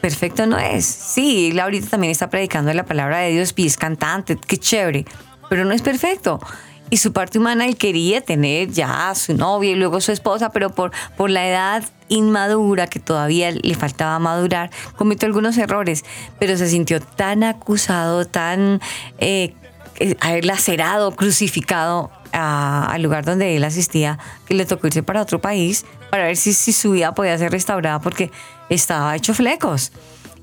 [0.00, 0.84] perfecto no es.
[0.84, 5.04] Sí, él ahorita también está predicando la palabra de Dios y es cantante, qué chévere,
[5.48, 6.38] pero no es perfecto.
[6.90, 10.50] Y su parte humana, él quería tener ya a su novia y luego su esposa,
[10.50, 16.04] pero por, por la edad inmadura que todavía le faltaba madurar, cometió algunos errores,
[16.40, 18.80] pero se sintió tan acusado, tan
[19.18, 19.54] eh,
[20.00, 25.40] eh, lacerado, crucificado a- al lugar donde él asistía, que le tocó irse para otro
[25.40, 28.32] país para ver si, si su vida podía ser restaurada porque
[28.68, 29.92] estaba hecho flecos.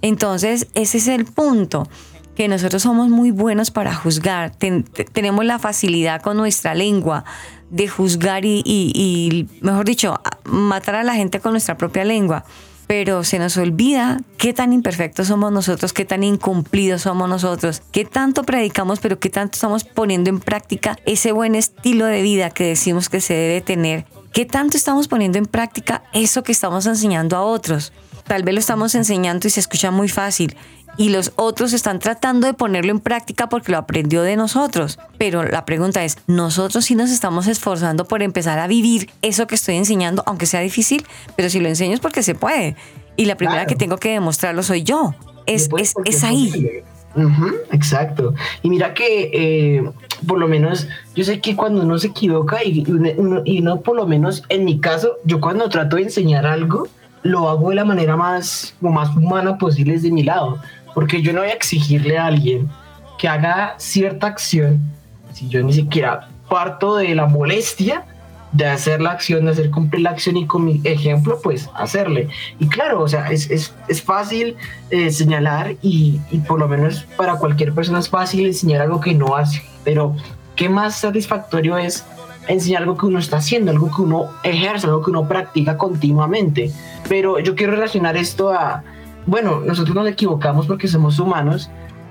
[0.01, 1.89] Entonces, ese es el punto,
[2.37, 7.25] que nosotros somos muy buenos para juzgar, Ten- te- tenemos la facilidad con nuestra lengua
[7.71, 10.13] de juzgar y, y- mejor dicho,
[10.45, 12.45] matar a la gente con nuestra propia lengua.
[12.85, 18.05] Pero se nos olvida qué tan imperfectos somos nosotros, qué tan incumplidos somos nosotros, qué
[18.05, 22.65] tanto predicamos, pero qué tanto estamos poniendo en práctica ese buen estilo de vida que
[22.65, 24.05] decimos que se debe tener.
[24.31, 27.91] ¿Qué tanto estamos poniendo en práctica eso que estamos enseñando a otros?
[28.27, 30.55] Tal vez lo estamos enseñando y se escucha muy fácil.
[30.97, 34.97] Y los otros están tratando de ponerlo en práctica porque lo aprendió de nosotros.
[35.19, 39.55] Pero la pregunta es, ¿nosotros sí nos estamos esforzando por empezar a vivir eso que
[39.55, 41.05] estoy enseñando, aunque sea difícil?
[41.35, 42.75] Pero si lo enseño es porque se puede.
[43.15, 43.69] Y la primera Claro.
[43.69, 45.13] que tengo que demostrarlo soy yo.
[45.45, 46.81] Es, es, es ahí.
[47.71, 48.33] exacto.
[48.63, 49.89] Y mira que eh,
[50.27, 53.95] por lo menos yo sé que cuando uno se equivoca y, uno, y no por
[53.95, 56.87] lo menos en mi caso, yo cuando trato de enseñar algo,
[57.23, 60.59] lo hago de la manera más, más humana posible desde mi lado.
[60.97, 62.67] Porque yo no voy a exigirle a alguien
[63.19, 64.81] que haga cierta acción
[65.31, 68.03] si yo ni siquiera parto de la molestia
[68.51, 72.29] de hacer la acción, de hacer cumplir la acción y con mi ejemplo, pues hacerle.
[72.57, 74.55] Y claro, o sea, es, es, es fácil
[74.89, 79.13] eh, señalar y, y por lo menos para cualquier persona es fácil enseñar algo que
[79.13, 80.15] no hace, pero
[80.55, 82.05] ¿qué más satisfactorio es
[82.47, 86.71] enseñar algo que uno está haciendo, algo que uno ejerce, algo que uno practica continuamente?
[87.07, 88.83] Pero yo quiero relacionar esto a,
[89.27, 91.69] bueno, nosotros nos equivocamos porque somos humanos,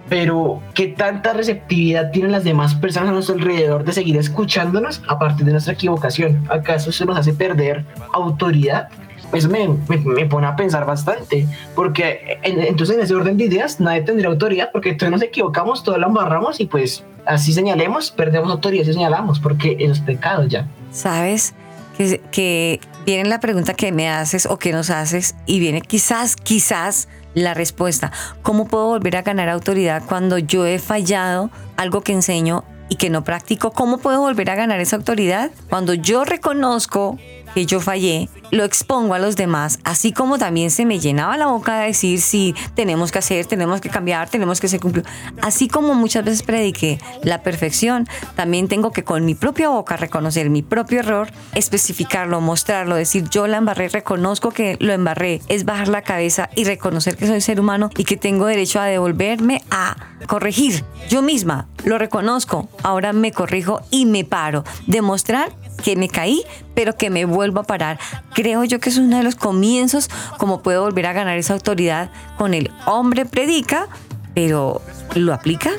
[0.09, 5.19] pero ¿qué tanta receptividad tienen las demás personas a nuestro alrededor de seguir escuchándonos a
[5.19, 6.45] partir de nuestra equivocación?
[6.49, 8.89] ¿Acaso eso nos hace perder autoridad?
[9.33, 13.47] Eso me, me, me pone a pensar bastante, porque en- entonces en ese orden de
[13.47, 18.13] ideas nadie tendría autoridad, porque todos nos equivocamos, todos la embarramos y pues así señalemos,
[18.13, 20.69] perdemos autoridad y señalamos, porque eso es pecado ya.
[20.93, 21.55] ¿Sabes?
[21.97, 27.09] Que, viene la pregunta que me haces o que nos haces y viene quizás, quizás
[27.35, 28.13] la respuesta.
[28.43, 33.11] ¿Cómo puedo volver a ganar autoridad cuando yo he fallado algo que enseño y que
[33.11, 33.71] no practico?
[33.71, 35.51] ¿Cómo puedo volver a ganar esa autoridad?
[35.69, 37.19] Cuando yo reconozco
[37.57, 41.47] que yo fallé, lo expongo a los demás, así como también se me llenaba la
[41.47, 45.11] boca de decir si tenemos que hacer, tenemos que cambiar, tenemos que ser cumplidos.
[45.41, 50.51] Así como muchas veces prediqué la perfección, también tengo que con mi propia boca reconocer
[50.51, 55.89] mi propio error, especificarlo, mostrarlo, decir yo la embarré, reconozco que lo embarré, es bajar
[55.89, 59.97] la cabeza y reconocer que soy ser humano y que tengo derecho a devolverme a
[60.27, 60.85] corregir.
[61.09, 64.63] Yo misma lo reconozco, ahora me corrijo y me paro.
[64.87, 66.43] Demostrar que me caí,
[66.75, 67.99] pero que me vuelvo a parar.
[68.35, 70.09] Creo yo que es uno de los comienzos
[70.39, 73.89] como puedo volver a ganar esa autoridad con el hombre predica,
[74.35, 74.83] pero
[75.15, 75.71] ¿lo aplica?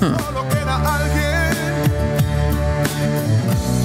[0.00, 0.14] Hmm.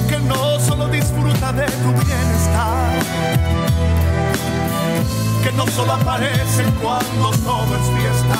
[0.08, 2.98] que no solo disfruta de tu bienestar,
[5.42, 8.36] que no solo aparece cuando todo es fiesta.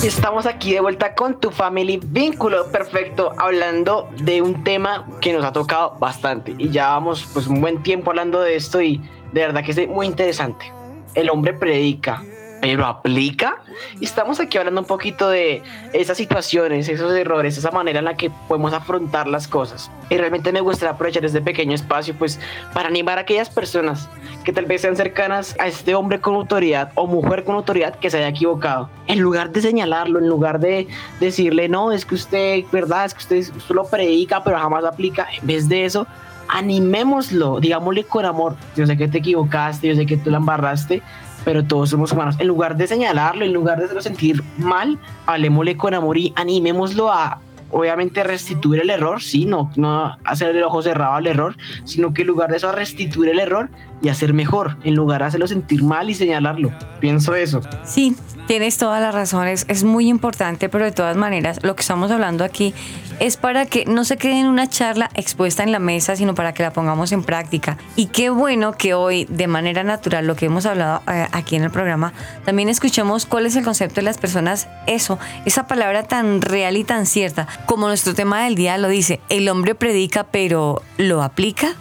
[0.03, 5.45] Estamos aquí de vuelta con tu family vínculo perfecto hablando de un tema que nos
[5.45, 9.41] ha tocado bastante y ya vamos pues un buen tiempo hablando de esto y de
[9.41, 10.71] verdad que es muy interesante.
[11.15, 12.23] El hombre predica,
[12.61, 13.57] pero aplica.
[13.99, 15.61] Y estamos aquí hablando un poquito de
[15.93, 19.91] esas situaciones, esos errores, esa manera en la que podemos afrontar las cosas.
[20.09, 22.39] Y realmente me gustaría aprovechar este pequeño espacio pues
[22.73, 24.09] para animar a aquellas personas
[24.43, 28.09] que tal vez sean cercanas a este hombre con autoridad o mujer con autoridad que
[28.09, 28.89] se haya equivocado.
[29.07, 30.87] En lugar de señalarlo, en lugar de
[31.19, 35.27] decirle, no, es que usted, verdad, es que usted, usted lo predica, pero jamás aplica,
[35.39, 36.07] en vez de eso,
[36.49, 41.01] animémoslo, digámosle con amor, yo sé que te equivocaste, yo sé que tú la embarraste,
[41.43, 42.35] pero todos somos humanos.
[42.39, 47.11] En lugar de señalarlo, en lugar de hacerlo sentir mal, hablemosle con amor y animémoslo
[47.11, 47.39] a,
[47.71, 52.21] obviamente, restituir el error, sí, no, no hacer el ojo cerrado al error, sino que
[52.21, 53.69] en lugar de eso, restituir el error
[54.01, 56.71] y hacer mejor, en lugar de hacerlo sentir mal y señalarlo.
[56.99, 57.61] Pienso eso.
[57.83, 58.15] Sí,
[58.47, 62.43] tienes todas las razones, es muy importante, pero de todas maneras, lo que estamos hablando
[62.43, 62.73] aquí
[63.19, 66.53] es para que no se quede en una charla expuesta en la mesa, sino para
[66.53, 67.77] que la pongamos en práctica.
[67.95, 71.63] Y qué bueno que hoy, de manera natural, lo que hemos hablado eh, aquí en
[71.63, 72.13] el programa,
[72.45, 76.83] también escuchemos cuál es el concepto de las personas, eso, esa palabra tan real y
[76.83, 81.75] tan cierta, como nuestro tema del día lo dice, el hombre predica, pero ¿lo aplica?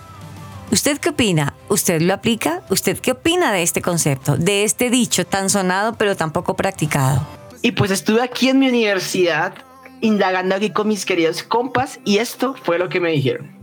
[0.73, 1.55] ¿Usted qué opina?
[1.69, 2.63] ¿Usted lo aplica?
[2.71, 7.25] ¿Usted qué opina de este concepto, de este dicho tan sonado pero tan poco practicado?
[7.63, 9.55] Y pues estuve aquí en mi universidad
[10.01, 13.55] indagando aquí con mis queridos compas y esto fue lo que me dijeron.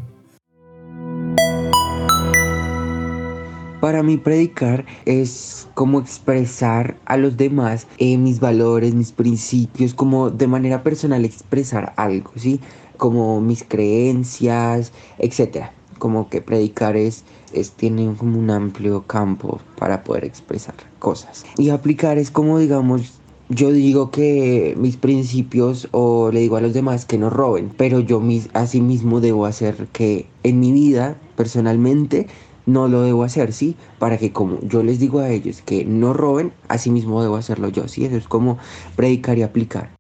[3.82, 10.30] Para mí predicar es como expresar a los demás eh, mis valores, mis principios, como
[10.30, 12.62] de manera personal expresar algo, ¿sí?
[12.96, 15.74] Como mis creencias, etcétera.
[16.04, 21.46] Como que predicar es, es tiene como un amplio campo para poder expresar cosas.
[21.58, 26.74] Y aplicar es como digamos yo digo que mis principios o le digo a los
[26.74, 31.18] demás que no roben, pero yo mis, así mismo debo hacer que en mi vida
[31.38, 32.28] personalmente
[32.66, 33.78] no lo debo hacer, ¿sí?
[33.98, 37.70] Para que como yo les digo a ellos que no roben, así mismo debo hacerlo
[37.70, 38.04] yo, ¿sí?
[38.04, 38.58] Eso es como
[38.98, 39.92] predicar y aplicar.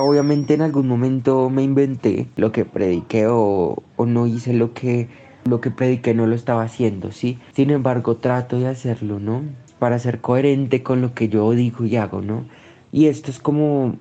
[0.00, 5.08] Obviamente en algún momento me inventé lo que prediqué o, o no hice lo que,
[5.48, 7.38] lo que prediqué, no lo estaba haciendo, ¿sí?
[7.54, 9.42] Sin embargo trato de hacerlo, ¿no?
[9.78, 12.44] Para ser coherente con lo que yo digo y hago, ¿no?
[12.92, 13.96] Y esto es como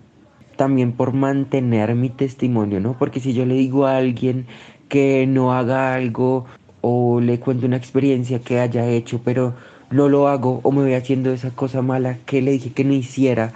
[0.55, 2.97] también por mantener mi testimonio, ¿no?
[2.97, 4.47] Porque si yo le digo a alguien
[4.89, 6.45] que no haga algo
[6.81, 9.53] o le cuento una experiencia que haya hecho, pero
[9.89, 12.93] no lo hago o me voy haciendo esa cosa mala que le dije que no
[12.93, 13.53] hiciera,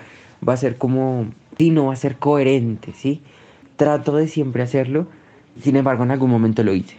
[0.47, 1.27] va a ser como,
[1.57, 3.21] sí, no va a ser coherente, ¿sí?
[3.75, 5.07] Trato de siempre hacerlo,
[5.61, 6.97] sin embargo en algún momento lo hice.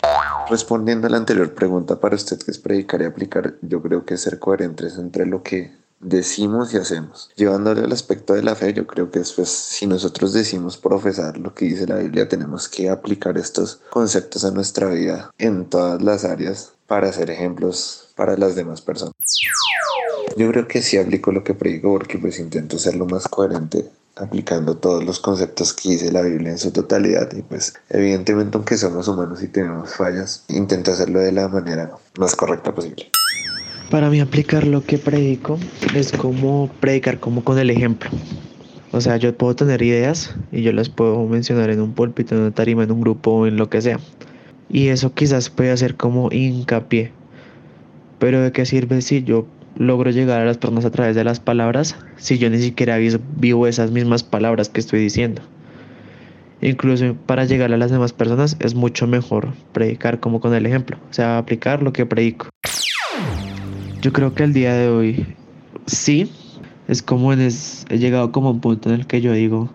[0.49, 4.17] Respondiendo a la anterior pregunta, para usted que es predicar y aplicar, yo creo que
[4.17, 7.31] ser coherentes entre lo que decimos y hacemos.
[7.37, 11.55] Llevándole al aspecto de la fe, yo creo que después, si nosotros decimos profesar lo
[11.55, 16.25] que dice la Biblia, tenemos que aplicar estos conceptos a nuestra vida en todas las
[16.25, 19.15] áreas para ser ejemplos para las demás personas.
[20.37, 23.87] Yo creo que sí aplico lo que predico porque pues intento ser lo más coherente
[24.17, 28.77] aplicando todos los conceptos que dice la Biblia en su totalidad y pues evidentemente aunque
[28.77, 33.11] somos humanos y tenemos fallas, intento hacerlo de la manera más correcta posible.
[33.91, 35.59] Para mí aplicar lo que predico
[35.95, 38.11] es como predicar como con el ejemplo.
[38.91, 42.43] O sea, yo puedo tener ideas y yo las puedo mencionar en un púlpito, en
[42.43, 43.99] una tarima, en un grupo en lo que sea.
[44.73, 47.13] Y eso quizás puede hacer como hincapié.
[48.19, 49.47] Pero ¿de qué sirve si yo
[49.77, 52.99] logro llegar a las personas a través de las palabras si yo ni siquiera
[53.37, 55.43] vivo esas mismas palabras que estoy diciendo.
[56.61, 60.97] Incluso para llegar a las demás personas es mucho mejor predicar como con el ejemplo,
[61.11, 62.49] o sea, aplicar lo que predico.
[64.01, 65.27] Yo creo que el día de hoy
[65.87, 66.31] sí,
[66.87, 69.71] es como en he llegado como a un punto en el que yo digo,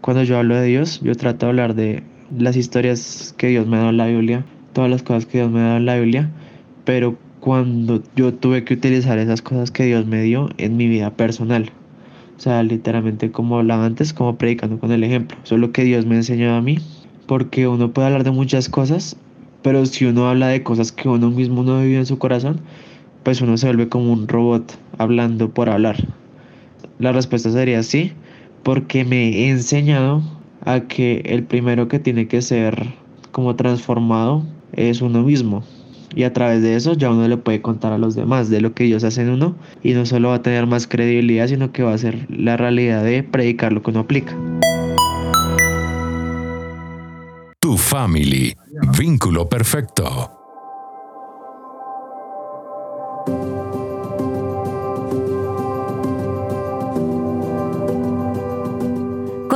[0.00, 2.04] cuando yo hablo de Dios, yo trato de hablar de
[2.36, 5.50] las historias que Dios me ha dado en la Biblia, todas las cosas que Dios
[5.50, 6.30] me ha dado en la Biblia,
[6.84, 11.10] pero cuando yo tuve que utilizar esas cosas que Dios me dio en mi vida
[11.10, 11.70] personal.
[12.36, 15.36] O sea, literalmente como hablaba antes, como predicando con el ejemplo.
[15.42, 16.78] Eso es lo que Dios me enseñó a mí.
[17.26, 19.16] Porque uno puede hablar de muchas cosas,
[19.62, 22.60] pero si uno habla de cosas que uno mismo no vivido en su corazón,
[23.22, 25.96] pues uno se vuelve como un robot hablando por hablar.
[26.98, 28.12] La respuesta sería sí,
[28.62, 30.22] porque me he enseñado
[30.68, 32.92] a que el primero que tiene que ser
[33.32, 35.64] como transformado es uno mismo
[36.14, 38.74] y a través de eso ya uno le puede contar a los demás de lo
[38.74, 41.94] que ellos hacen uno y no solo va a tener más credibilidad, sino que va
[41.94, 44.36] a ser la realidad de predicar lo que uno aplica.
[47.60, 48.54] Tu family,
[48.96, 50.37] vínculo perfecto.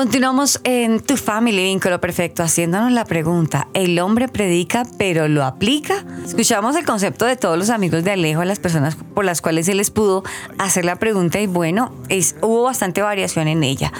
[0.02, 6.04] Continuamos en Tu Family Vínculo Perfecto haciéndonos la pregunta, ¿el hombre predica pero lo aplica?
[6.26, 9.74] Escuchamos el concepto de todos los amigos de Alejo, las personas por las cuales se
[9.74, 10.24] les pudo
[10.58, 13.92] hacer la pregunta y bueno, es, hubo bastante variación en ella.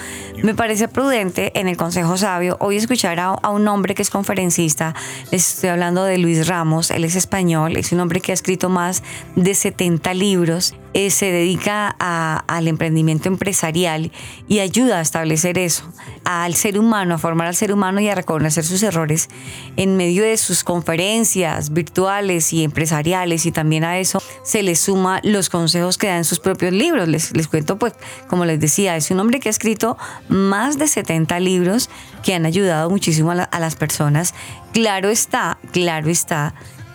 [0.43, 4.09] Me parece prudente en el Consejo Sabio hoy escuchar a, a un hombre que es
[4.09, 4.93] conferencista,
[5.31, 8.67] les estoy hablando de Luis Ramos, él es español, es un hombre que ha escrito
[8.67, 9.03] más
[9.37, 11.89] de 70 libros eh, se dedica
[12.47, 14.11] al emprendimiento empresarial
[14.47, 15.91] y ayuda a establecer eso,
[16.23, 19.29] al ser humano, a formar al ser humano y a reconocer sus errores
[19.75, 25.19] en medio de sus conferencias virtuales y empresariales y también a eso se le suma
[25.23, 27.07] los consejos que da en sus propios libros.
[27.07, 27.93] Les, les cuento, pues,
[28.27, 29.97] como les decía, es un hombre que ha escrito
[30.29, 31.89] más de 70 libros
[32.23, 34.33] que han ayudado muchísimo a, a las personas.
[34.73, 36.53] Claro está, claro está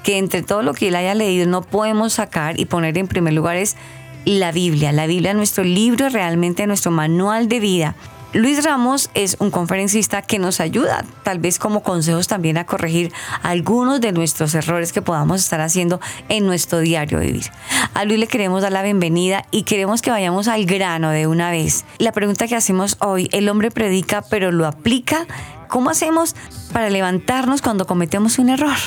[0.08, 3.34] que entre todo lo que él haya leído no podemos sacar y poner en primer
[3.34, 3.76] lugar es
[4.24, 4.90] la Biblia.
[4.90, 7.94] La Biblia, nuestro libro, realmente nuestro manual de vida.
[8.32, 13.12] Luis Ramos es un conferencista que nos ayuda, tal vez como consejos también a corregir
[13.42, 16.00] algunos de nuestros errores que podamos estar haciendo
[16.30, 17.50] en nuestro diario vivir.
[17.92, 21.50] A Luis le queremos dar la bienvenida y queremos que vayamos al grano de una
[21.50, 21.84] vez.
[21.98, 25.26] La pregunta que hacemos hoy, el hombre predica pero lo aplica.
[25.68, 26.34] ¿Cómo hacemos
[26.72, 28.78] para levantarnos cuando cometemos un error?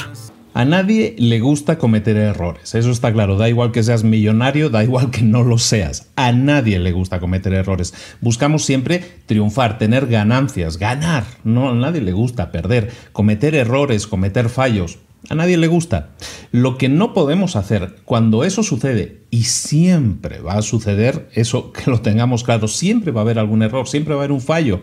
[0.54, 4.84] A nadie le gusta cometer errores, eso está claro, da igual que seas millonario, da
[4.84, 7.94] igual que no lo seas, a nadie le gusta cometer errores.
[8.20, 14.50] Buscamos siempre triunfar, tener ganancias, ganar, no a nadie le gusta perder, cometer errores, cometer
[14.50, 15.00] fallos,
[15.30, 16.10] a nadie le gusta.
[16.52, 21.90] Lo que no podemos hacer cuando eso sucede, y siempre va a suceder, eso que
[21.90, 24.82] lo tengamos claro, siempre va a haber algún error, siempre va a haber un fallo.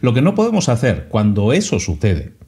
[0.00, 2.39] Lo que no podemos hacer cuando eso sucede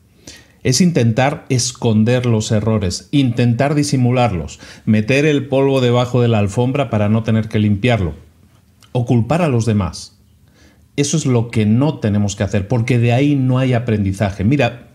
[0.62, 7.08] es intentar esconder los errores, intentar disimularlos, meter el polvo debajo de la alfombra para
[7.08, 8.14] no tener que limpiarlo,
[8.92, 10.18] o culpar a los demás.
[10.96, 14.44] Eso es lo que no tenemos que hacer, porque de ahí no hay aprendizaje.
[14.44, 14.88] Mira,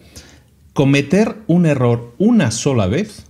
[0.73, 3.25] cometer un error una sola vez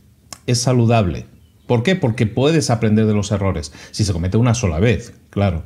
[0.46, 1.26] es saludable.
[1.66, 1.96] ¿Por qué?
[1.96, 3.74] Porque puedes aprender de los errores.
[3.92, 5.64] Si se comete una sola vez, claro.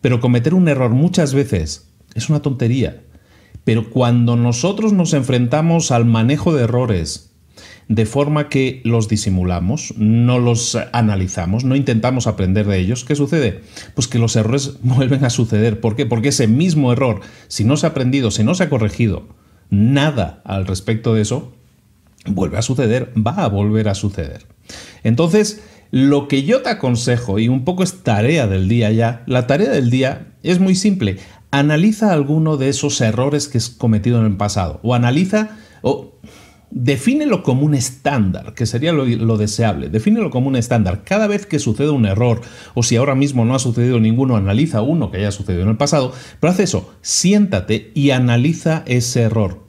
[0.00, 3.02] Pero cometer un error muchas veces es una tontería
[3.64, 7.32] pero cuando nosotros nos enfrentamos al manejo de errores,
[7.88, 13.60] de forma que los disimulamos, no los analizamos, no intentamos aprender de ellos, ¿qué sucede?
[13.94, 15.80] Pues que los errores vuelven a suceder.
[15.80, 16.06] ¿Por qué?
[16.06, 19.28] Porque ese mismo error, si no se ha aprendido, si no se ha corregido
[19.70, 21.52] nada al respecto de eso,
[22.26, 24.46] vuelve a suceder, va a volver a suceder.
[25.02, 29.46] Entonces, lo que yo te aconsejo, y un poco es tarea del día ya, la
[29.46, 31.18] tarea del día es muy simple.
[31.52, 34.80] Analiza alguno de esos errores que has cometido en el pasado.
[34.82, 35.50] O analiza,
[35.82, 36.14] o,
[36.70, 39.90] defínelo como un estándar, que sería lo, lo, deseable.
[39.90, 41.04] Defínelo como un estándar.
[41.04, 42.40] Cada vez que sucede un error,
[42.72, 45.76] o si ahora mismo no ha sucedido ninguno, analiza uno que haya sucedido en el
[45.76, 49.62] pasado, pero haz eso, siéntate y analiza ese error.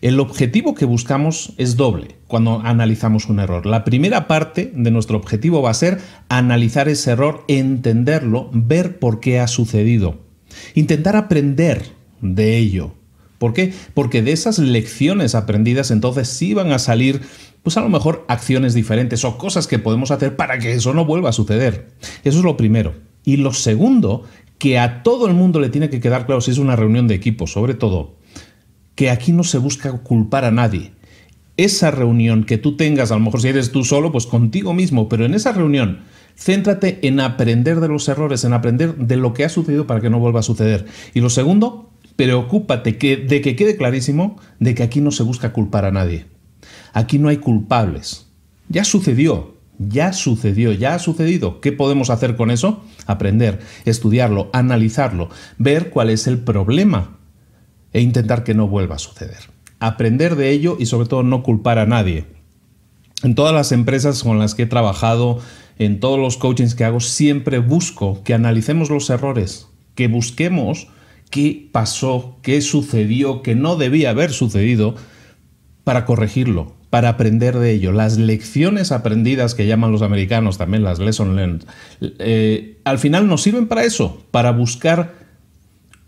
[0.00, 3.66] El objetivo que buscamos es doble cuando analizamos un error.
[3.66, 9.20] La primera parte de nuestro objetivo va a ser analizar ese error, entenderlo, ver por
[9.20, 10.25] qué ha sucedido,
[10.74, 11.84] intentar aprender
[12.20, 12.92] de ello.
[13.38, 13.74] ¿Por qué?
[13.94, 17.20] Porque de esas lecciones aprendidas entonces sí van a salir
[17.62, 21.04] pues a lo mejor acciones diferentes o cosas que podemos hacer para que eso no
[21.04, 21.88] vuelva a suceder.
[22.22, 22.94] Eso es lo primero.
[23.24, 24.22] Y lo segundo,
[24.58, 27.16] que a todo el mundo le tiene que quedar claro si es una reunión de
[27.16, 28.14] equipo, sobre todo,
[28.94, 30.92] que aquí no se busca culpar a nadie.
[31.56, 35.08] Esa reunión que tú tengas, a lo mejor si eres tú solo, pues contigo mismo,
[35.08, 36.00] pero en esa reunión,
[36.36, 40.10] céntrate en aprender de los errores, en aprender de lo que ha sucedido para que
[40.10, 40.86] no vuelva a suceder.
[41.14, 45.84] Y lo segundo, preocúpate de que quede clarísimo de que aquí no se busca culpar
[45.84, 46.26] a nadie.
[46.92, 48.26] Aquí no hay culpables.
[48.68, 51.60] Ya sucedió, ya sucedió, ya ha sucedido.
[51.60, 52.84] ¿Qué podemos hacer con eso?
[53.06, 55.28] Aprender, estudiarlo, analizarlo,
[55.58, 57.18] ver cuál es el problema
[57.92, 59.50] e intentar que no vuelva a suceder.
[59.78, 62.24] Aprender de ello y sobre todo no culpar a nadie.
[63.22, 65.38] En todas las empresas con las que he trabajado,
[65.78, 70.88] en todos los coachings que hago, siempre busco que analicemos los errores, que busquemos
[71.30, 74.94] qué pasó, qué sucedió, que no debía haber sucedido,
[75.84, 77.92] para corregirlo, para aprender de ello.
[77.92, 81.62] Las lecciones aprendidas que llaman los americanos también las lessons learned,
[82.00, 85.14] eh, al final nos sirven para eso, para buscar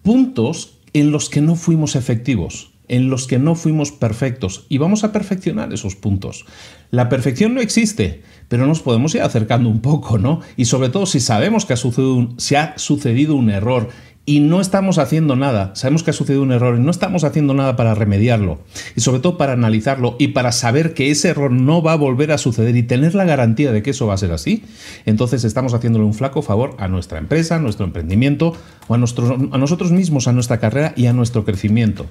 [0.02, 5.04] puntos en los que no fuimos efectivos, en los que no fuimos perfectos y vamos
[5.04, 6.44] a perfeccionar esos puntos.
[6.90, 10.40] La perfección no existe, pero nos podemos ir acercando un poco, ¿no?
[10.56, 13.88] Y sobre todo si sabemos que ha sucedido un, ha sucedido un error
[14.28, 17.54] y no estamos haciendo nada, sabemos que ha sucedido un error y no estamos haciendo
[17.54, 18.58] nada para remediarlo
[18.94, 22.32] y sobre todo para analizarlo y para saber que ese error no va a volver
[22.32, 24.64] a suceder y tener la garantía de que eso va a ser así,
[25.06, 28.52] entonces estamos haciéndole un flaco favor a nuestra empresa, a nuestro emprendimiento
[28.86, 32.04] o a, a nosotros mismos, a nuestra carrera y a nuestro crecimiento.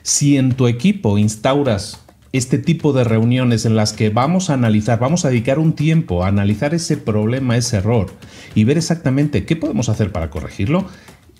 [0.00, 2.00] Si en tu equipo instauras
[2.32, 6.24] este tipo de reuniones en las que vamos a analizar, vamos a dedicar un tiempo
[6.24, 8.06] a analizar ese problema, ese error
[8.54, 10.86] y ver exactamente qué podemos hacer para corregirlo,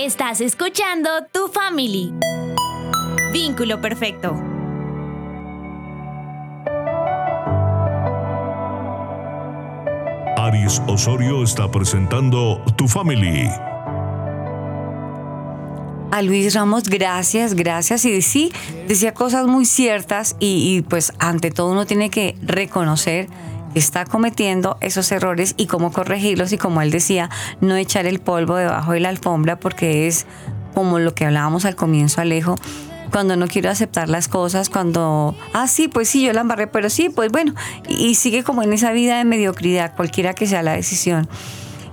[0.00, 2.12] Estás escuchando Tu Family.
[3.32, 4.32] Vínculo perfecto.
[10.36, 13.48] Aries Osorio está presentando Tu Family.
[16.12, 18.04] A Luis Ramos, gracias, gracias.
[18.04, 18.52] Y sí,
[18.86, 23.26] decía cosas muy ciertas y, y pues ante todo uno tiene que reconocer
[23.74, 28.56] está cometiendo esos errores y cómo corregirlos y como él decía, no echar el polvo
[28.56, 30.26] debajo de la alfombra porque es
[30.74, 32.56] como lo que hablábamos al comienzo Alejo,
[33.10, 36.90] cuando no quiero aceptar las cosas, cuando, ah, sí, pues sí, yo la embarré, pero
[36.90, 37.54] sí, pues bueno,
[37.88, 41.28] y sigue como en esa vida de mediocridad, cualquiera que sea la decisión.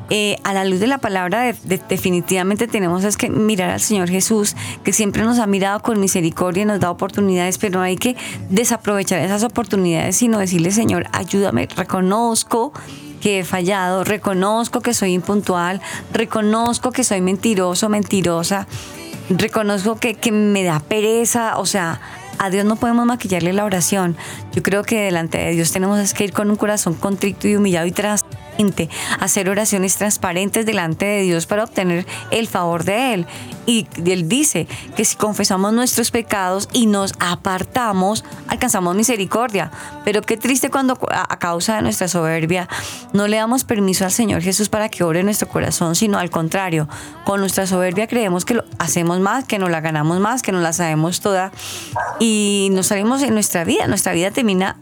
[0.09, 1.53] Eh, a la luz de la palabra,
[1.89, 6.63] definitivamente tenemos es que mirar al Señor Jesús, que siempre nos ha mirado con misericordia
[6.63, 8.15] y nos da oportunidades, pero no hay que
[8.49, 12.71] desaprovechar esas oportunidades, sino decirle, Señor, ayúdame, reconozco
[13.19, 15.81] que he fallado, reconozco que soy impuntual,
[16.13, 18.67] reconozco que soy mentiroso, mentirosa,
[19.29, 21.99] reconozco que, me da pereza, o sea,
[22.37, 24.15] a Dios no podemos maquillarle la oración.
[24.53, 27.87] Yo creo que delante de Dios tenemos que ir con un corazón contrito y humillado
[27.87, 27.91] y
[29.19, 33.27] hacer oraciones transparentes delante de Dios para obtener el favor de Él.
[33.65, 39.71] Y Él dice que si confesamos nuestros pecados y nos apartamos, alcanzamos misericordia.
[40.03, 42.67] Pero qué triste cuando a causa de nuestra soberbia
[43.13, 46.87] no le damos permiso al Señor Jesús para que ore nuestro corazón, sino al contrario,
[47.25, 50.61] con nuestra soberbia creemos que lo hacemos más, que nos la ganamos más, que nos
[50.61, 51.51] la sabemos toda
[52.19, 53.87] y nos salimos en nuestra vida.
[53.87, 54.77] Nuestra vida termina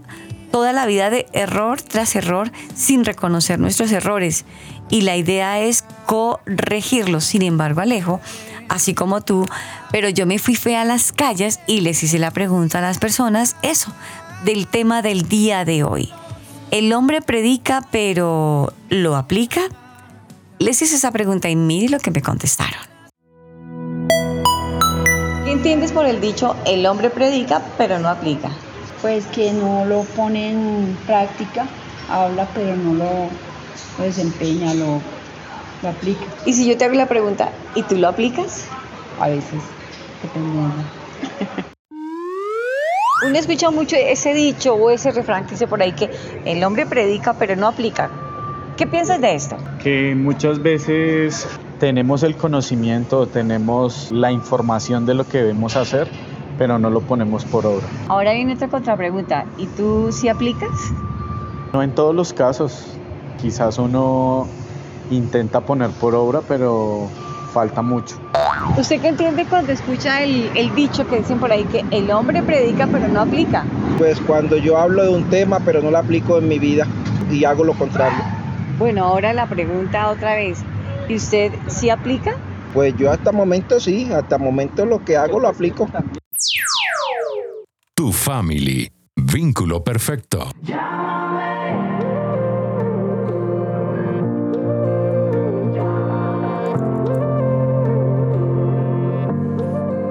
[0.53, 4.45] toda la vida de error tras error sin reconocer nuestros errores.
[4.91, 7.23] Y la idea es corregirlos.
[7.23, 8.21] Sin embargo, Alejo,
[8.69, 9.47] así como tú,
[9.91, 12.99] pero yo me fui fe a las calles y les hice la pregunta a las
[12.99, 13.91] personas, eso,
[14.45, 16.11] del tema del día de hoy.
[16.69, 19.61] ¿El hombre predica pero lo aplica?
[20.59, 22.79] Les hice esa pregunta y mire lo que me contestaron.
[25.45, 28.51] ¿Qué entiendes por el dicho el hombre predica pero no aplica?
[29.03, 31.67] Pues que no lo pone en práctica,
[32.09, 33.27] habla pero no lo,
[33.97, 35.01] lo desempeña, lo,
[35.83, 36.23] lo aplica.
[36.45, 38.65] Y si yo te hago la pregunta, ¿y tú lo aplicas?
[39.19, 39.61] A veces,
[40.23, 40.73] dependiendo.
[43.27, 46.09] Uno escucha mucho ese dicho o ese refrán que dice por ahí que
[46.45, 48.09] el hombre predica pero no aplica.
[48.77, 49.57] ¿Qué piensas de esto?
[49.83, 51.45] Que muchas veces
[51.77, 56.07] tenemos el conocimiento, tenemos la información de lo que debemos hacer,
[56.57, 57.85] pero no lo ponemos por obra.
[58.07, 59.45] Ahora viene otra contrapregunta.
[59.57, 60.69] ¿Y tú sí aplicas?
[61.73, 62.85] No en todos los casos.
[63.41, 64.47] Quizás uno
[65.09, 67.07] intenta poner por obra, pero
[67.53, 68.15] falta mucho.
[68.77, 72.41] ¿Usted qué entiende cuando escucha el, el, dicho que dicen por ahí que el hombre
[72.41, 73.65] predica pero no aplica?
[73.97, 76.87] Pues cuando yo hablo de un tema pero no lo aplico en mi vida
[77.29, 78.19] y hago lo contrario.
[78.79, 80.59] Bueno, ahora la pregunta otra vez.
[81.07, 82.35] ¿Y usted sí aplica?
[82.73, 85.87] Pues yo hasta el momento sí, hasta el momento lo que hago lo aplico.
[87.95, 90.49] Tu family, vínculo perfecto.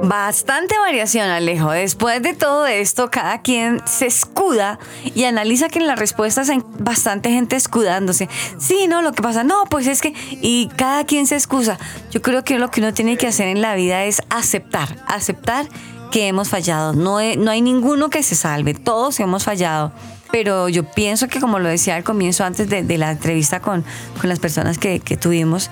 [0.04, 1.70] Bastante variación, Alejo.
[1.70, 4.78] Después de todo esto, cada quien se escuda
[5.14, 8.28] y analiza que en las respuestas hay bastante gente escudándose.
[8.58, 10.12] Sí, no, lo que pasa, no, pues es que,
[10.42, 11.78] y cada quien se excusa.
[12.10, 15.66] Yo creo que lo que uno tiene que hacer en la vida es aceptar, aceptar
[16.12, 16.92] que hemos fallado.
[16.92, 19.90] No, no hay ninguno que se salve, todos hemos fallado.
[20.30, 23.84] Pero yo pienso que, como lo decía al comienzo, antes de, de la entrevista con,
[24.20, 25.70] con las personas que, que tuvimos,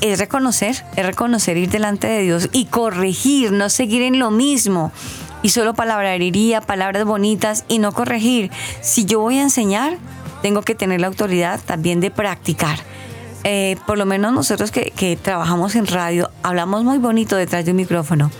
[0.00, 4.92] es reconocer, es reconocer ir delante de Dios y corregir, no seguir en lo mismo
[5.42, 8.50] y solo palabrería, palabras bonitas y no corregir.
[8.80, 9.98] Si yo voy a enseñar,
[10.40, 12.78] tengo que tener la autoridad también de practicar.
[13.44, 17.72] Eh, por lo menos nosotros que, que trabajamos en radio, hablamos muy bonito detrás de
[17.72, 18.30] un micrófono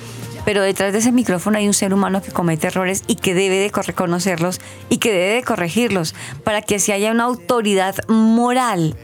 [0.49, 3.59] pero detrás de ese micrófono hay un ser humano que comete errores y que debe
[3.59, 8.96] de reconocerlos y que debe de corregirlos para que así haya una autoridad moral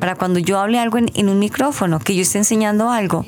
[0.00, 3.26] para cuando yo hable algo en, un micrófono, que yo esté enseñando algo,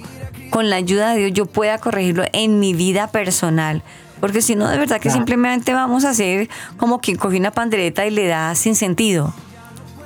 [0.48, 3.82] con la ayuda de Dios yo pueda corregirlo en mi vida personal.
[4.18, 6.48] Porque si no, de verdad que simplemente vamos a hacer
[6.78, 9.34] como quien coge una pandereta y le da sin sentido.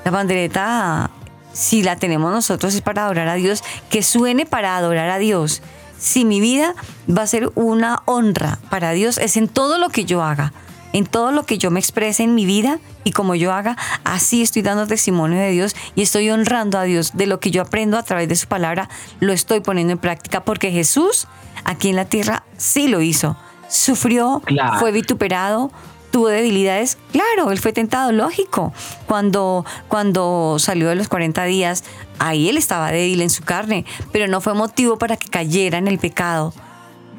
[0.04, 1.12] La pandereta,
[1.52, 5.62] si la tenemos nosotros, es para adorar a Dios, que suene para adorar a Dios.
[6.02, 6.74] Si mi vida
[7.08, 10.52] va a ser una honra para Dios, es en todo lo que yo haga
[10.92, 14.42] en todo lo que yo me exprese en mi vida y como yo haga, así
[14.42, 17.96] estoy dando testimonio de Dios y estoy honrando a Dios de lo que yo aprendo
[17.96, 18.90] a través de su palabra,
[19.20, 21.28] lo estoy poniendo en práctica porque Jesús
[21.64, 23.36] aquí en la tierra sí lo hizo.
[23.68, 24.42] Sufrió,
[24.78, 25.70] fue vituperado,
[26.10, 28.74] tuvo debilidades, claro, él fue tentado, lógico.
[29.06, 31.84] Cuando, cuando salió de los 40 días,
[32.22, 35.88] ahí él estaba débil en su carne, pero no fue motivo para que cayera en
[35.88, 36.54] el pecado.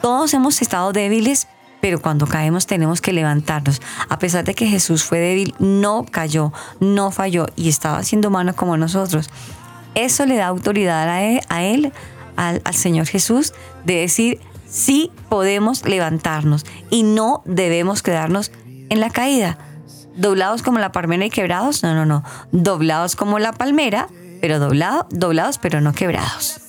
[0.02, 1.48] Todos hemos estado débiles,
[1.82, 3.82] pero cuando caemos tenemos que levantarnos.
[4.08, 8.56] A pesar de que Jesús fue débil, no cayó, no falló y estaba siendo humano
[8.56, 9.30] como nosotros.
[9.94, 11.92] Eso le da autoridad a él,
[12.38, 18.52] al, al Señor Jesús, de decir, sí podemos levantarnos y no debemos quedarnos
[18.90, 19.58] en la caída.
[20.16, 22.24] Doblados como la palmera y quebrados, no, no, no.
[22.52, 24.08] Doblados como la palmera,
[24.44, 26.60] pero doblado, doblados pero no quebrados.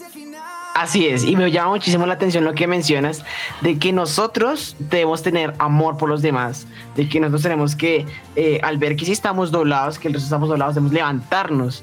[0.77, 3.25] Así es, y me llama muchísimo la atención lo que mencionas
[3.63, 8.07] de que nosotros debemos tener amor por los demás, de que nosotros tenemos que,
[8.37, 11.83] eh, al ver que si estamos doblados, que el resto estamos doblados, debemos levantarnos.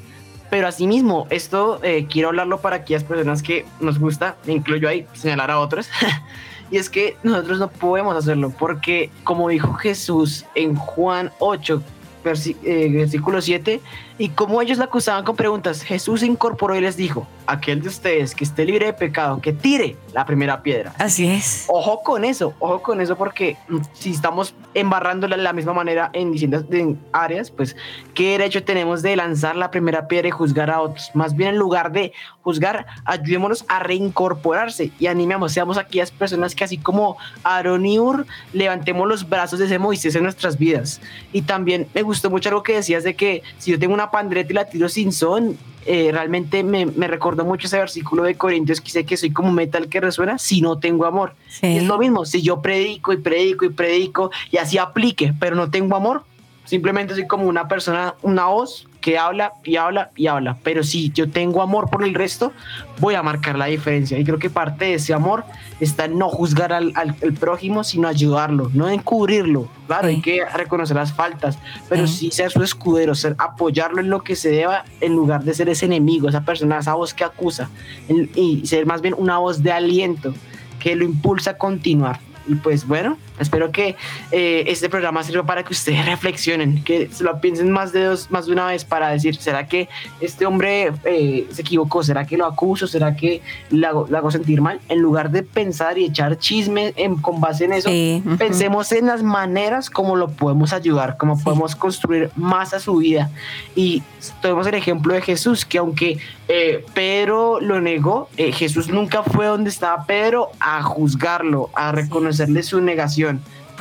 [0.49, 5.05] Pero asimismo, esto eh, quiero hablarlo para aquellas personas que nos gusta, me incluyo ahí,
[5.11, 5.89] señalar a otros,
[6.71, 12.00] y es que nosotros no podemos hacerlo, porque como dijo Jesús en Juan 8, eh,
[12.23, 13.81] versículo 7,
[14.17, 18.35] y como ellos la acusaban con preguntas, Jesús incorporó y les dijo, aquel de ustedes
[18.35, 20.93] que esté libre de pecado, que tire la primera piedra.
[20.99, 21.65] Así es.
[21.67, 26.09] Ojo con eso, ojo con eso, porque mm, si estamos embarrándola de la misma manera
[26.13, 26.65] en distintas
[27.11, 27.75] áreas, pues,
[28.13, 31.09] ¿qué derecho tenemos de lanzar la primera piedra y juzgar a otros?
[31.13, 36.63] Más bien, en lugar de juzgar, ayudémonos a reincorporarse y animemos, seamos aquellas personas que
[36.63, 41.01] así como Aaron y Ur, levantemos los brazos de ese Moisés en nuestras vidas.
[41.31, 44.51] Y también me gustó mucho algo que decías de que si yo tengo una pandereta
[44.51, 48.79] y la tiro sin son, eh, realmente me, me, recordó mucho ese versículo de Corintios
[48.79, 51.33] que dice que soy como metal que resuena si no tengo amor.
[51.61, 55.71] Es lo mismo, si yo predico y predico y predico y así aplique, pero no
[55.71, 56.23] tengo amor,
[56.71, 60.57] Simplemente soy como una persona, una voz que habla y habla y habla.
[60.63, 62.53] Pero si yo tengo amor por el resto,
[62.99, 64.17] voy a marcar la diferencia.
[64.17, 65.43] Y creo que parte de ese amor
[65.79, 69.67] está en no juzgar al, al, prójimo, sino ayudarlo, no encubrirlo.
[69.87, 71.57] Claro, hay que reconocer las faltas,
[71.89, 72.31] pero sí.
[72.31, 75.87] ser su escudero, ser, apoyarlo en lo que se deba, en lugar de ser ese
[75.87, 77.69] enemigo, esa persona, esa voz que acusa,
[78.07, 80.33] y ser más bien una voz de aliento
[80.79, 82.19] que lo impulsa a continuar.
[82.47, 83.95] Y pues bueno, espero que
[84.31, 88.29] eh, este programa sirva para que ustedes reflexionen, que se lo piensen más de, dos,
[88.31, 89.89] más de una vez para decir, ¿será que
[90.19, 92.03] este hombre eh, se equivocó?
[92.03, 92.87] ¿Será que lo acuso?
[92.87, 94.79] ¿Será que lo hago, hago sentir mal?
[94.89, 97.89] En lugar de pensar y echar chisme en, con base en eso,
[98.37, 103.29] pensemos en las maneras como lo podemos ayudar, cómo podemos construir más a su vida.
[103.75, 104.03] Y
[104.41, 106.17] tenemos el ejemplo de Jesús, que aunque
[106.47, 112.81] eh, Pedro lo negó, Jesús nunca fue donde estaba Pedro a juzgarlo, a reconocerle su
[112.81, 113.30] negación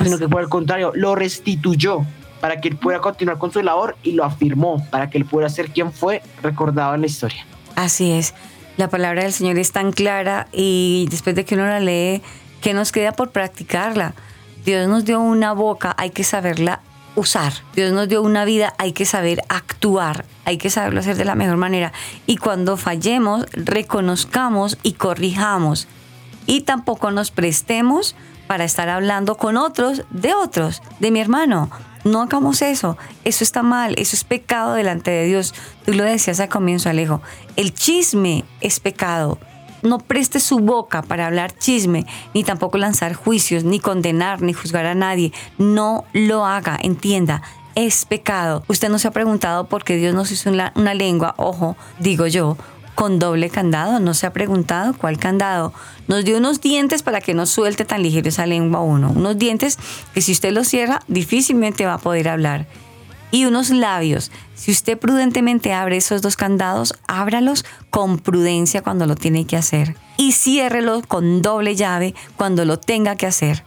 [0.01, 2.05] sino que por el contrario, lo restituyó
[2.39, 5.47] para que él pueda continuar con su labor y lo afirmó para que él pueda
[5.49, 7.45] ser quien fue recordado en la historia.
[7.75, 8.33] Así es.
[8.77, 12.21] La palabra del Señor es tan clara y después de que uno la lee,
[12.61, 14.15] ¿qué nos queda por practicarla?
[14.65, 16.81] Dios nos dio una boca, hay que saberla
[17.15, 17.53] usar.
[17.75, 21.35] Dios nos dio una vida, hay que saber actuar, hay que saberlo hacer de la
[21.35, 21.91] mejor manera.
[22.25, 25.87] Y cuando fallemos, reconozcamos y corrijamos.
[26.45, 28.15] Y tampoco nos prestemos
[28.51, 31.69] para estar hablando con otros de otros, de mi hermano.
[32.03, 32.97] No hagamos eso.
[33.23, 33.95] Eso está mal.
[33.97, 35.53] Eso es pecado delante de Dios.
[35.85, 37.21] Tú lo decías al comienzo, Alejo.
[37.55, 39.39] El chisme es pecado.
[39.83, 44.85] No preste su boca para hablar chisme, ni tampoco lanzar juicios, ni condenar, ni juzgar
[44.85, 45.31] a nadie.
[45.57, 47.41] No lo haga, entienda.
[47.75, 48.65] Es pecado.
[48.67, 52.27] Usted no se ha preguntado por qué Dios nos hizo una, una lengua, ojo, digo
[52.27, 52.57] yo,
[53.01, 53.99] con doble candado.
[53.99, 55.73] ¿No se ha preguntado cuál candado?
[56.07, 59.09] Nos dio unos dientes para que no suelte tan ligero esa lengua uno.
[59.09, 59.79] Unos dientes
[60.13, 62.67] que si usted los cierra, difícilmente va a poder hablar.
[63.31, 64.29] Y unos labios.
[64.53, 69.95] Si usted prudentemente abre esos dos candados, ábralos con prudencia cuando lo tiene que hacer.
[70.17, 73.63] Y ciérrelo con doble llave cuando lo tenga que hacer.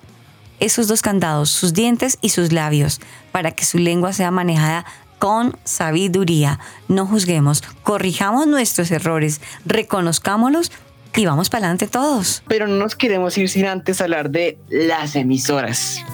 [0.60, 3.00] Esos dos candados, sus dientes y sus labios,
[3.32, 4.84] para que su lengua sea manejada
[5.18, 6.58] con sabiduría.
[6.88, 10.72] No juzguemos, corrijamos nuestros errores, reconozcámoslos
[11.16, 12.42] y vamos para adelante todos.
[12.48, 16.04] Pero no nos queremos ir sin antes hablar de las emisoras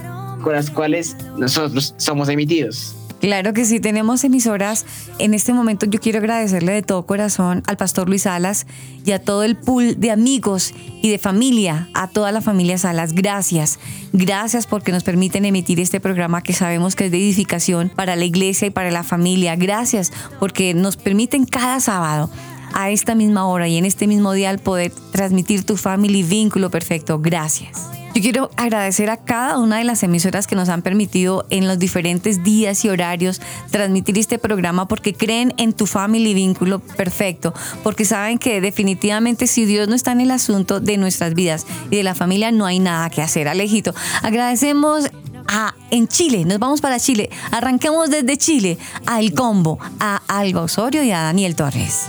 [0.42, 2.96] con las cuales nosotros somos emitidos.
[3.20, 4.86] Claro que sí, tenemos emisoras.
[5.18, 8.66] En este momento yo quiero agradecerle de todo corazón al pastor Luis Salas
[9.04, 13.12] y a todo el pool de amigos y de familia, a toda la familia Salas.
[13.12, 13.78] Gracias.
[14.14, 18.24] Gracias porque nos permiten emitir este programa que sabemos que es de edificación para la
[18.24, 19.54] iglesia y para la familia.
[19.54, 22.30] Gracias porque nos permiten cada sábado
[22.72, 27.18] a esta misma hora y en este mismo día poder transmitir tu family vínculo perfecto.
[27.20, 27.99] Gracias.
[28.20, 31.78] Yo quiero agradecer a cada una de las emisoras que nos han permitido en los
[31.78, 33.40] diferentes días y horarios
[33.70, 39.64] transmitir este programa porque creen en tu family vínculo perfecto, porque saben que definitivamente si
[39.64, 42.78] Dios no está en el asunto de nuestras vidas y de la familia no hay
[42.78, 43.48] nada que hacer.
[43.48, 45.08] Alejito, agradecemos
[45.48, 50.60] a, en Chile, nos vamos para Chile, arranquemos desde Chile a El Combo, a Alba
[50.60, 52.02] Osorio y a Daniel Torres.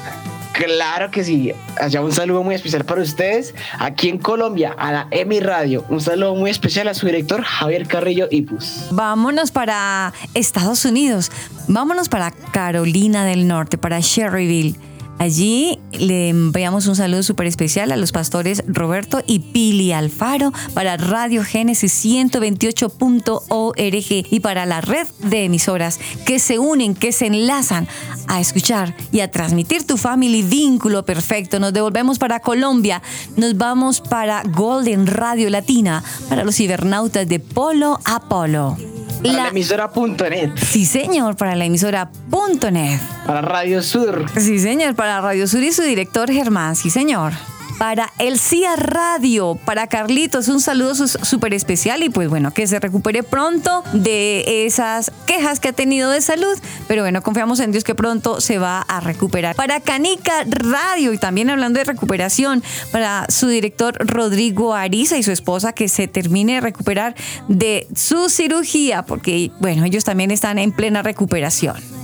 [0.54, 1.54] Claro que sí.
[1.80, 3.54] Allá un saludo muy especial para ustedes.
[3.80, 5.86] Aquí en Colombia, a la EMI Radio.
[5.89, 8.88] Un saludo muy especial a su director, Javier Carrillo Ipus.
[8.91, 11.32] Vámonos para Estados Unidos.
[11.68, 14.91] Vámonos para Carolina del Norte, para Sherryville.
[15.22, 20.97] Allí le enviamos un saludo súper especial a los pastores Roberto y Pili Alfaro para
[20.97, 27.88] Radio Génesis 128.org y para la red de emisoras que se unen, que se enlazan
[28.28, 31.59] a escuchar y a transmitir tu family vínculo perfecto.
[31.59, 33.03] Nos devolvemos para Colombia,
[33.38, 38.76] nos vamos para Golden Radio Latina, para los cibernautas de Polo a Polo.
[39.22, 40.51] Para la, emisora.net.
[40.55, 42.99] Sí, señor, para la emisora.net.
[43.26, 44.26] Para Radio Sur.
[44.38, 46.76] Sí, señor, para Radio Sur y su director Germán.
[46.76, 47.34] Sí, señor
[47.82, 52.80] para El CIA Radio, para Carlitos, un saludo súper especial y pues bueno, que se
[52.80, 56.56] recupere pronto de esas quejas que ha tenido de salud,
[56.88, 59.56] pero bueno, confiamos en Dios que pronto se va a recuperar.
[59.56, 62.62] Para Canica Radio y también hablando de recuperación,
[62.92, 67.16] para su director Rodrigo Ariza y su esposa que se termine de recuperar
[67.48, 72.01] de su cirugía, porque bueno, ellos también están en plena recuperación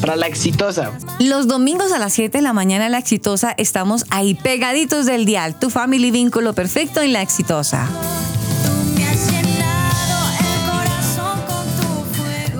[0.00, 0.92] para la exitosa.
[1.18, 5.58] Los domingos a las 7 de la mañana la exitosa estamos ahí pegaditos del dial.
[5.58, 7.88] Tu family vínculo perfecto en la exitosa.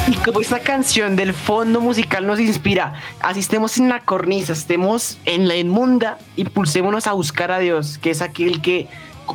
[0.07, 5.17] Y como esta canción del fondo musical nos inspira, así estemos en la cornisa, estemos
[5.25, 8.87] en la inmunda, impulsémonos a buscar a Dios, que es aquel que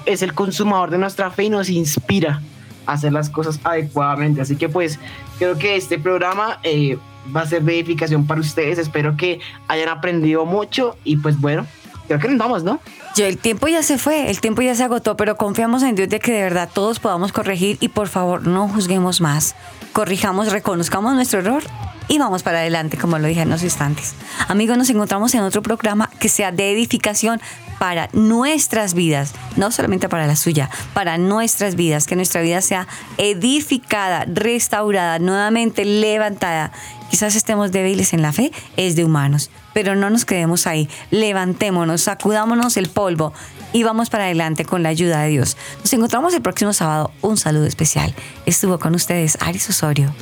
[0.05, 2.43] es el consumador de nuestra fe y nos inspira
[2.85, 4.41] a hacer las cosas adecuadamente.
[4.41, 4.99] Así que pues
[5.39, 6.99] creo que este programa eh,
[7.35, 8.79] va a ser de edificación para ustedes.
[8.79, 11.67] Espero que hayan aprendido mucho y pues bueno,
[12.07, 12.81] creo que nos vamos, ¿no?
[13.17, 16.09] Yo, el tiempo ya se fue, el tiempo ya se agotó, pero confiamos en Dios
[16.09, 19.55] de que de verdad todos podamos corregir y por favor no juzguemos más.
[19.93, 21.63] Corrijamos, reconozcamos nuestro error
[22.09, 24.15] y vamos para adelante, como lo dije en unos instantes.
[24.49, 27.41] Amigos, nos encontramos en otro programa que sea de edificación
[27.79, 32.87] para nuestras vidas, no solamente para la suya, para nuestras vidas, que nuestra vida sea
[33.19, 36.73] edificada, restaurada, nuevamente levantada.
[37.11, 40.89] Quizás estemos débiles en la fe, es de humanos, pero no nos quedemos ahí.
[41.11, 43.33] Levantémonos, sacudámonos el polvo
[43.73, 45.57] y vamos para adelante con la ayuda de Dios.
[45.81, 47.11] Nos encontramos el próximo sábado.
[47.23, 48.15] Un saludo especial.
[48.45, 50.15] Estuvo con ustedes Aris Osorio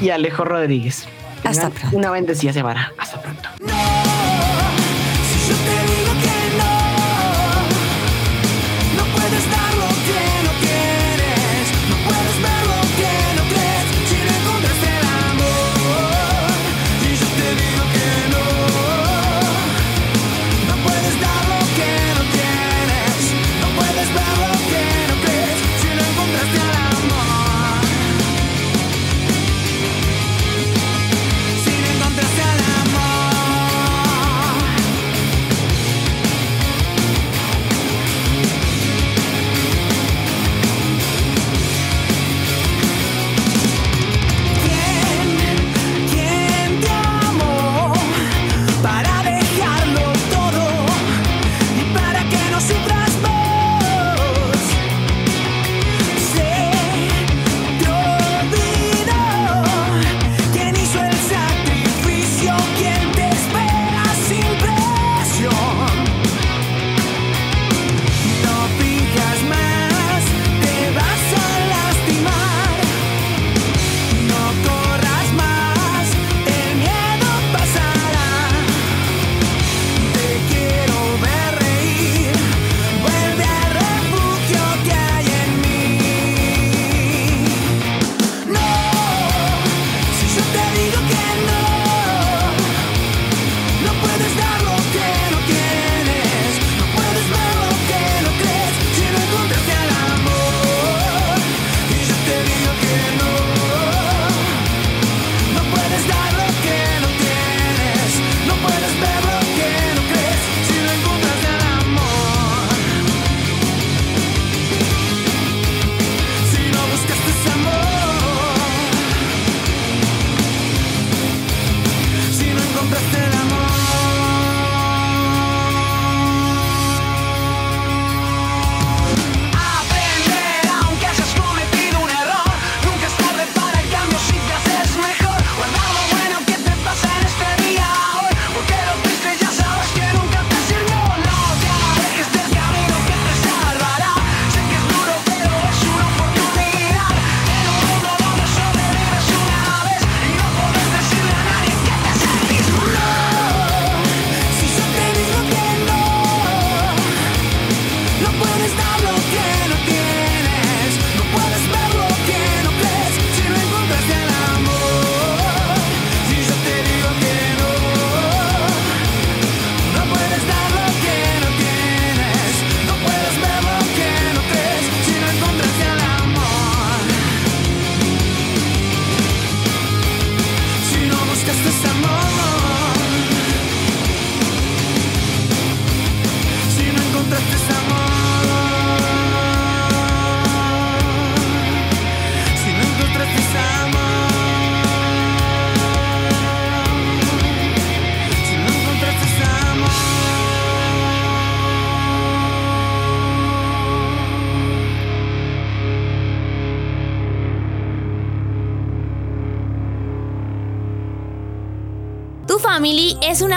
[0.00, 1.06] y Alejo Rodríguez.
[1.44, 1.96] Hasta pronto.
[1.96, 2.92] Una bendecida semana.
[2.98, 3.48] Hasta pronto.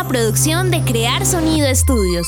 [0.08, 2.28] Producción de Crear Sonido Estudios.